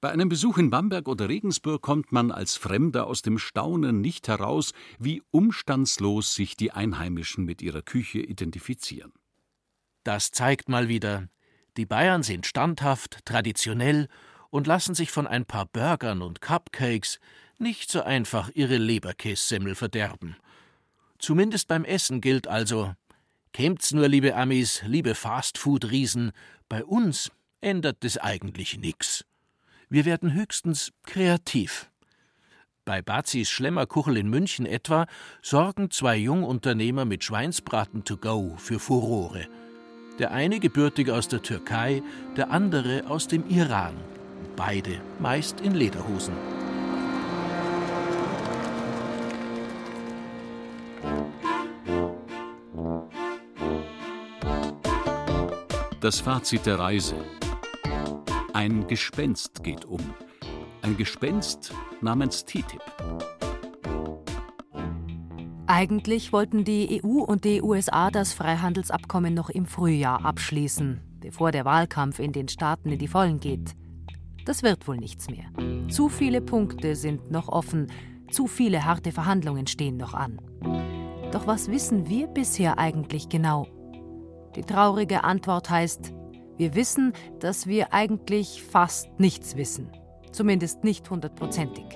[0.00, 4.28] Bei einem Besuch in Bamberg oder Regensburg kommt man als Fremder aus dem Staunen nicht
[4.28, 9.12] heraus, wie umstandslos sich die Einheimischen mit ihrer Küche identifizieren.
[10.04, 11.28] Das zeigt mal wieder,
[11.76, 14.08] die Bayern sind standhaft, traditionell
[14.50, 17.18] und lassen sich von ein paar Burgern und Cupcakes
[17.58, 20.36] nicht so einfach ihre Leberkässemmel verderben.
[21.18, 22.94] Zumindest beim Essen gilt also:
[23.58, 26.30] Kämt's nur, liebe Amis, liebe Fastfood-Riesen,
[26.68, 29.24] bei uns ändert es eigentlich nichts.
[29.88, 31.90] Wir werden höchstens kreativ.
[32.84, 35.08] Bei Bazis Schlemmerkuchel in München etwa
[35.42, 39.48] sorgen zwei Jungunternehmer mit Schweinsbraten to go für Furore.
[40.20, 42.00] Der eine gebürtig aus der Türkei,
[42.36, 43.96] der andere aus dem Iran.
[44.54, 46.67] Beide meist in Lederhosen.
[56.00, 57.16] Das Fazit der Reise.
[58.52, 59.98] Ein Gespenst geht um.
[60.80, 62.80] Ein Gespenst namens TTIP.
[65.66, 71.64] Eigentlich wollten die EU und die USA das Freihandelsabkommen noch im Frühjahr abschließen, bevor der
[71.64, 73.74] Wahlkampf in den Staaten in die Vollen geht.
[74.44, 75.46] Das wird wohl nichts mehr.
[75.90, 77.88] Zu viele Punkte sind noch offen,
[78.30, 80.40] zu viele harte Verhandlungen stehen noch an.
[81.32, 83.66] Doch was wissen wir bisher eigentlich genau
[84.56, 86.12] die traurige Antwort heißt,
[86.56, 89.92] wir wissen, dass wir eigentlich fast nichts wissen.
[90.32, 91.86] Zumindest nicht hundertprozentig.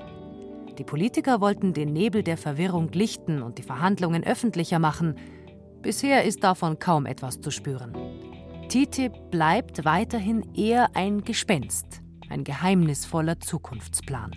[0.78, 5.16] Die Politiker wollten den Nebel der Verwirrung lichten und die Verhandlungen öffentlicher machen.
[5.82, 7.92] Bisher ist davon kaum etwas zu spüren.
[8.68, 12.00] TTIP bleibt weiterhin eher ein Gespenst,
[12.30, 14.30] ein geheimnisvoller Zukunftsplan.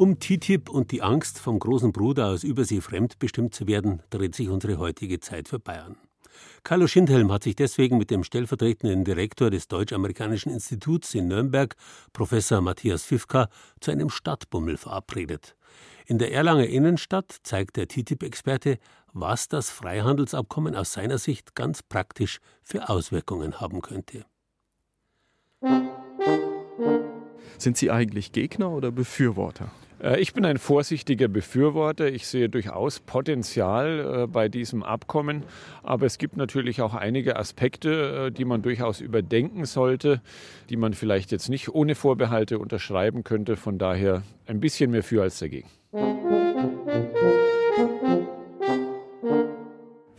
[0.00, 4.48] Um TTIP und die Angst, vom großen Bruder aus Übersee fremdbestimmt zu werden, dreht sich
[4.48, 5.98] unsere heutige Zeit für Bayern.
[6.64, 11.76] Carlo Schindhelm hat sich deswegen mit dem stellvertretenden Direktor des Deutsch-Amerikanischen Instituts in Nürnberg,
[12.14, 15.54] Professor Matthias Fifka, zu einem Stadtbummel verabredet.
[16.06, 18.78] In der Erlanger Innenstadt zeigt der TTIP-Experte,
[19.12, 24.24] was das Freihandelsabkommen aus seiner Sicht ganz praktisch für Auswirkungen haben könnte.
[27.58, 29.70] Sind Sie eigentlich Gegner oder Befürworter?
[30.02, 32.08] Äh, ich bin ein vorsichtiger Befürworter.
[32.08, 35.44] Ich sehe durchaus Potenzial äh, bei diesem Abkommen.
[35.82, 40.20] Aber es gibt natürlich auch einige Aspekte, äh, die man durchaus überdenken sollte,
[40.68, 43.56] die man vielleicht jetzt nicht ohne Vorbehalte unterschreiben könnte.
[43.56, 45.68] Von daher ein bisschen mehr für als dagegen.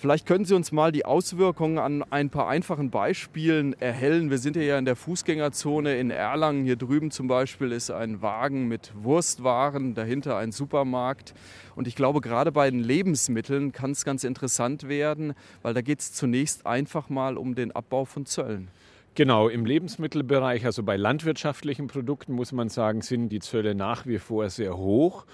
[0.01, 4.31] Vielleicht können Sie uns mal die Auswirkungen an ein paar einfachen Beispielen erhellen.
[4.31, 6.65] Wir sind ja in der Fußgängerzone in Erlangen.
[6.65, 11.35] Hier drüben zum Beispiel ist ein Wagen mit Wurstwaren, dahinter ein Supermarkt.
[11.75, 15.99] Und ich glaube, gerade bei den Lebensmitteln kann es ganz interessant werden, weil da geht
[15.99, 18.69] es zunächst einfach mal um den Abbau von Zöllen.
[19.13, 24.19] Genau, im Lebensmittelbereich, also bei landwirtschaftlichen Produkten, muss man sagen, sind die Zölle nach wie
[24.19, 25.25] vor sehr hoch.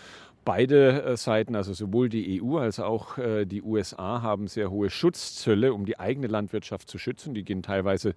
[0.47, 4.89] Beide äh, Seiten, also sowohl die EU als auch äh, die USA, haben sehr hohe
[4.89, 7.33] Schutzzölle, um die eigene Landwirtschaft zu schützen.
[7.33, 8.15] Die gehen teilweise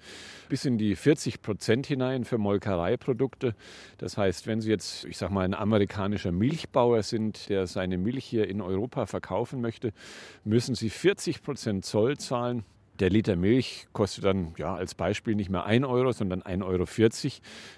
[0.48, 3.56] bis in die 40 Prozent hinein für Molkereiprodukte.
[3.98, 8.26] Das heißt, wenn Sie jetzt, ich sage mal, ein amerikanischer Milchbauer sind, der seine Milch
[8.26, 9.92] hier in Europa verkaufen möchte,
[10.44, 12.62] müssen Sie 40 Prozent Zoll zahlen.
[13.00, 16.84] Der Liter Milch kostet dann ja als Beispiel nicht mehr 1 Euro, sondern 1,40 Euro.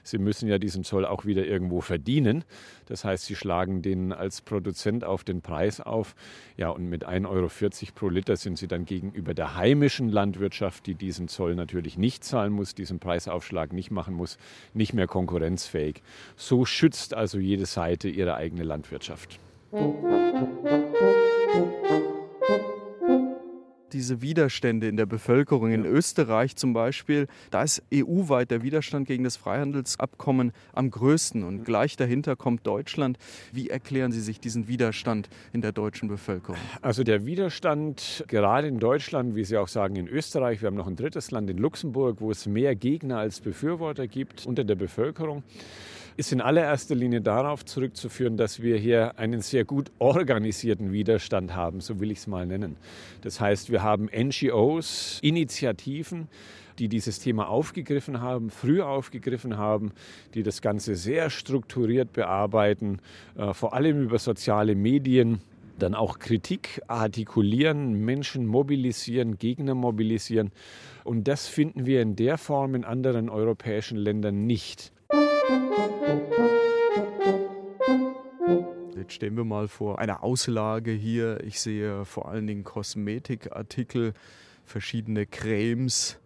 [0.03, 2.45] Sie müssen ja diesen Zoll auch wieder irgendwo verdienen.
[2.87, 6.17] Das heißt, Sie schlagen den als Produzent auf den Preis auf.
[6.57, 7.49] Ja, und mit 1,40 Euro
[7.95, 12.53] pro Liter sind Sie dann gegenüber der heimischen Landwirtschaft, die diesen Zoll natürlich nicht zahlen
[12.53, 14.39] muss, diesen Preisaufschlag nicht machen muss,
[14.75, 16.03] nicht mehr konkurrenzfähig.
[16.35, 19.39] So schützt also jede Seite ihre eigene Landwirtschaft
[23.93, 25.73] diese Widerstände in der Bevölkerung.
[25.73, 31.65] In Österreich zum Beispiel, da ist EU-weit der Widerstand gegen das Freihandelsabkommen am größten und
[31.65, 33.19] gleich dahinter kommt Deutschland.
[33.53, 36.59] Wie erklären Sie sich diesen Widerstand in der deutschen Bevölkerung?
[36.81, 40.87] Also der Widerstand gerade in Deutschland, wie Sie auch sagen, in Österreich, wir haben noch
[40.87, 45.43] ein drittes Land in Luxemburg, wo es mehr Gegner als Befürworter gibt unter der Bevölkerung
[46.17, 51.81] ist in allererster Linie darauf zurückzuführen, dass wir hier einen sehr gut organisierten Widerstand haben,
[51.81, 52.77] so will ich es mal nennen.
[53.23, 56.29] Das heißt, wir haben NGOs, Initiativen,
[56.79, 59.93] die dieses Thema aufgegriffen haben, früh aufgegriffen haben,
[60.35, 63.01] die das Ganze sehr strukturiert bearbeiten,
[63.37, 65.41] äh, vor allem über soziale Medien
[65.79, 70.53] dann auch Kritik artikulieren, Menschen mobilisieren, Gegner mobilisieren.
[71.05, 74.93] Und das finden wir in der Form in anderen europäischen Ländern nicht.
[78.97, 81.43] Jetzt stehen wir mal vor einer Auslage hier.
[81.45, 84.15] Ich sehe vor allen Dingen Kosmetikartikel,
[84.65, 86.19] verschiedene Cremes.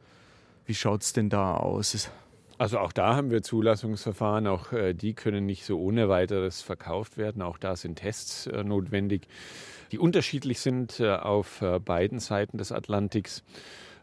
[0.66, 2.10] Wie schaut es denn da aus?
[2.58, 7.18] Also auch da haben wir Zulassungsverfahren, auch äh, die können nicht so ohne weiteres verkauft
[7.18, 7.42] werden.
[7.42, 9.28] Auch da sind Tests äh, notwendig,
[9.92, 13.44] die unterschiedlich sind äh, auf beiden Seiten des Atlantiks.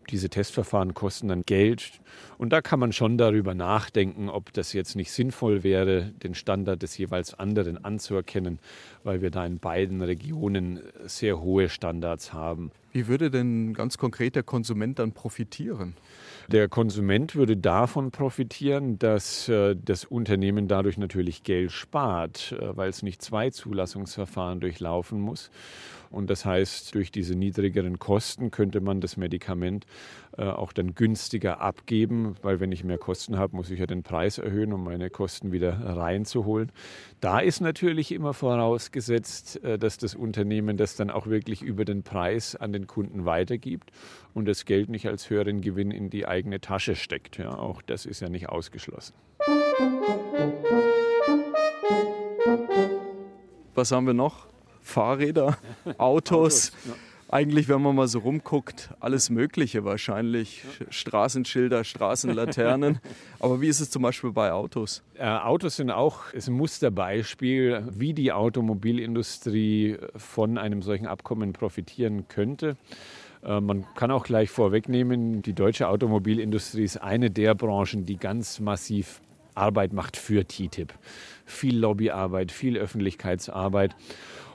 [0.10, 2.00] Diese Testverfahren kosten dann Geld
[2.38, 6.82] und da kann man schon darüber nachdenken, ob das jetzt nicht sinnvoll wäre, den Standard
[6.82, 8.60] des jeweils anderen anzuerkennen,
[9.04, 12.72] weil wir da in beiden Regionen sehr hohe Standards haben.
[12.92, 15.96] Wie würde denn ganz konkret der Konsument dann profitieren?
[16.52, 22.90] Der Konsument würde davon profitieren, dass äh, das Unternehmen dadurch natürlich Geld spart, äh, weil
[22.90, 25.50] es nicht zwei Zulassungsverfahren durchlaufen muss.
[26.14, 29.86] Und das heißt, durch diese niedrigeren Kosten könnte man das Medikament
[30.38, 34.04] äh, auch dann günstiger abgeben, weil wenn ich mehr Kosten habe, muss ich ja den
[34.04, 36.72] Preis erhöhen, um meine Kosten wieder reinzuholen.
[37.20, 42.04] Da ist natürlich immer vorausgesetzt, äh, dass das Unternehmen das dann auch wirklich über den
[42.04, 43.92] Preis an den Kunden weitergibt
[44.34, 47.38] und das Geld nicht als höheren Gewinn in die eigene Tasche steckt.
[47.38, 49.14] Ja, auch das ist ja nicht ausgeschlossen.
[53.76, 54.53] Was haben wir noch?
[54.84, 55.58] Fahrräder,
[55.98, 56.72] Autos.
[56.72, 56.94] Autos ja.
[57.34, 60.64] Eigentlich, wenn man mal so rumguckt, alles Mögliche wahrscheinlich.
[60.80, 60.86] Ja.
[60.92, 63.00] Straßenschilder, Straßenlaternen.
[63.40, 65.02] Aber wie ist es zum Beispiel bei Autos?
[65.16, 72.78] Äh, Autos sind auch ein Musterbeispiel, wie die Automobilindustrie von einem solchen Abkommen profitieren könnte.
[73.44, 78.60] Äh, man kann auch gleich vorwegnehmen, die deutsche Automobilindustrie ist eine der Branchen, die ganz
[78.60, 79.22] massiv
[79.56, 80.94] Arbeit macht für TTIP.
[81.46, 83.96] Viel Lobbyarbeit, viel Öffentlichkeitsarbeit.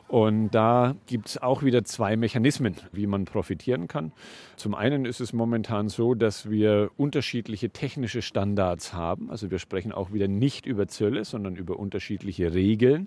[0.08, 4.12] Und da gibt es auch wieder zwei Mechanismen, wie man profitieren kann.
[4.56, 9.30] Zum einen ist es momentan so, dass wir unterschiedliche technische Standards haben.
[9.30, 13.06] Also wir sprechen auch wieder nicht über Zölle, sondern über unterschiedliche Regeln.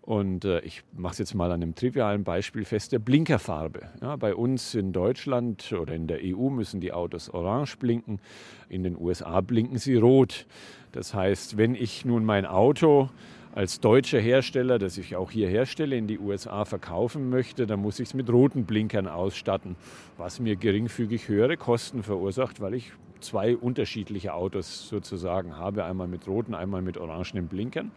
[0.00, 3.82] Und äh, ich mache es jetzt mal an einem trivialen Beispiel fest, der Blinkerfarbe.
[4.00, 8.20] Ja, bei uns in Deutschland oder in der EU müssen die Autos orange blinken,
[8.68, 10.46] in den USA blinken sie rot.
[10.90, 13.10] Das heißt, wenn ich nun mein Auto
[13.54, 18.00] als deutscher Hersteller, das ich auch hier herstelle, in die USA verkaufen möchte, dann muss
[18.00, 19.76] ich es mit roten Blinkern ausstatten,
[20.16, 26.26] was mir geringfügig höhere Kosten verursacht, weil ich zwei unterschiedliche Autos sozusagen habe, einmal mit
[26.26, 27.92] roten, einmal mit orangenen Blinkern.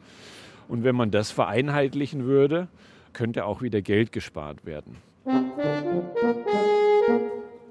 [0.68, 2.68] Und wenn man das vereinheitlichen würde,
[3.14, 4.98] könnte auch wieder Geld gespart werden.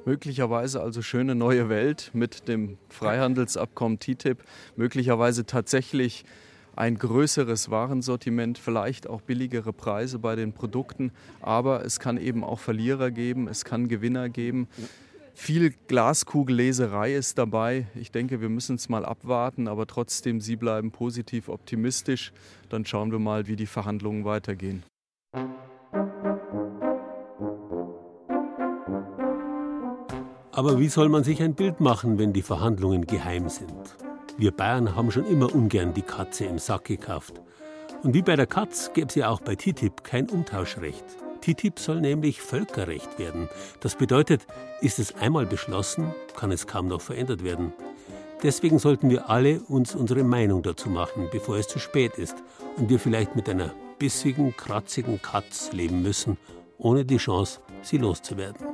[0.07, 4.43] Möglicherweise also schöne neue Welt mit dem Freihandelsabkommen TTIP,
[4.77, 6.25] möglicherweise tatsächlich
[6.77, 12.59] ein größeres Warensortiment, vielleicht auch billigere Preise bei den Produkten, aber es kann eben auch
[12.59, 14.69] Verlierer geben, es kann Gewinner geben.
[15.37, 17.87] Viel Glaskugelleserei ist dabei.
[17.97, 22.33] Ich denke, wir müssen es mal abwarten, aber trotzdem, Sie bleiben positiv optimistisch.
[22.69, 24.85] Dann schauen wir mal, wie die Verhandlungen weitergehen.
[30.53, 33.97] Aber wie soll man sich ein Bild machen, wenn die Verhandlungen geheim sind?
[34.37, 37.41] Wir Bayern haben schon immer ungern die Katze im Sack gekauft.
[38.03, 41.05] Und wie bei der Katz gäbe es ja auch bei TTIP kein Umtauschrecht.
[41.41, 43.49] TTIP soll nämlich Völkerrecht werden.
[43.81, 44.47] Das bedeutet,
[44.81, 47.73] ist es einmal beschlossen, kann es kaum noch verändert werden.
[48.43, 52.37] Deswegen sollten wir alle uns unsere Meinung dazu machen, bevor es zu spät ist
[52.77, 56.39] und wir vielleicht mit einer bissigen, kratzigen Katz leben müssen,
[56.77, 58.67] ohne die Chance, sie loszuwerden.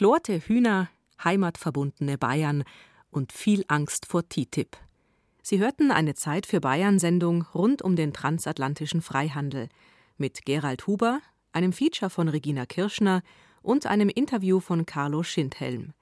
[0.00, 0.88] Geklorte Hühner,
[1.22, 2.64] heimatverbundene Bayern
[3.10, 4.78] und viel Angst vor TTIP.
[5.42, 9.68] Sie hörten eine Zeit für Bayern-Sendung rund um den transatlantischen Freihandel
[10.16, 11.20] mit Gerald Huber,
[11.52, 13.20] einem Feature von Regina Kirschner
[13.60, 15.92] und einem Interview von Carlo Schindhelm.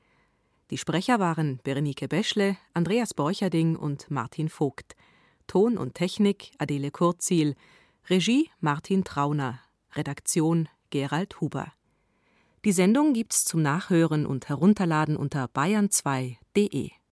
[0.71, 4.95] Die Sprecher waren Berenike Beschle, Andreas Borcherding und Martin Vogt.
[5.49, 7.57] Ton und Technik Adele Kurzil,
[8.09, 9.59] Regie Martin Trauner,
[9.97, 11.73] Redaktion Gerald Huber.
[12.65, 16.99] Die Sendung gibt's zum Nachhören und Herunterladen unter bayern2.de.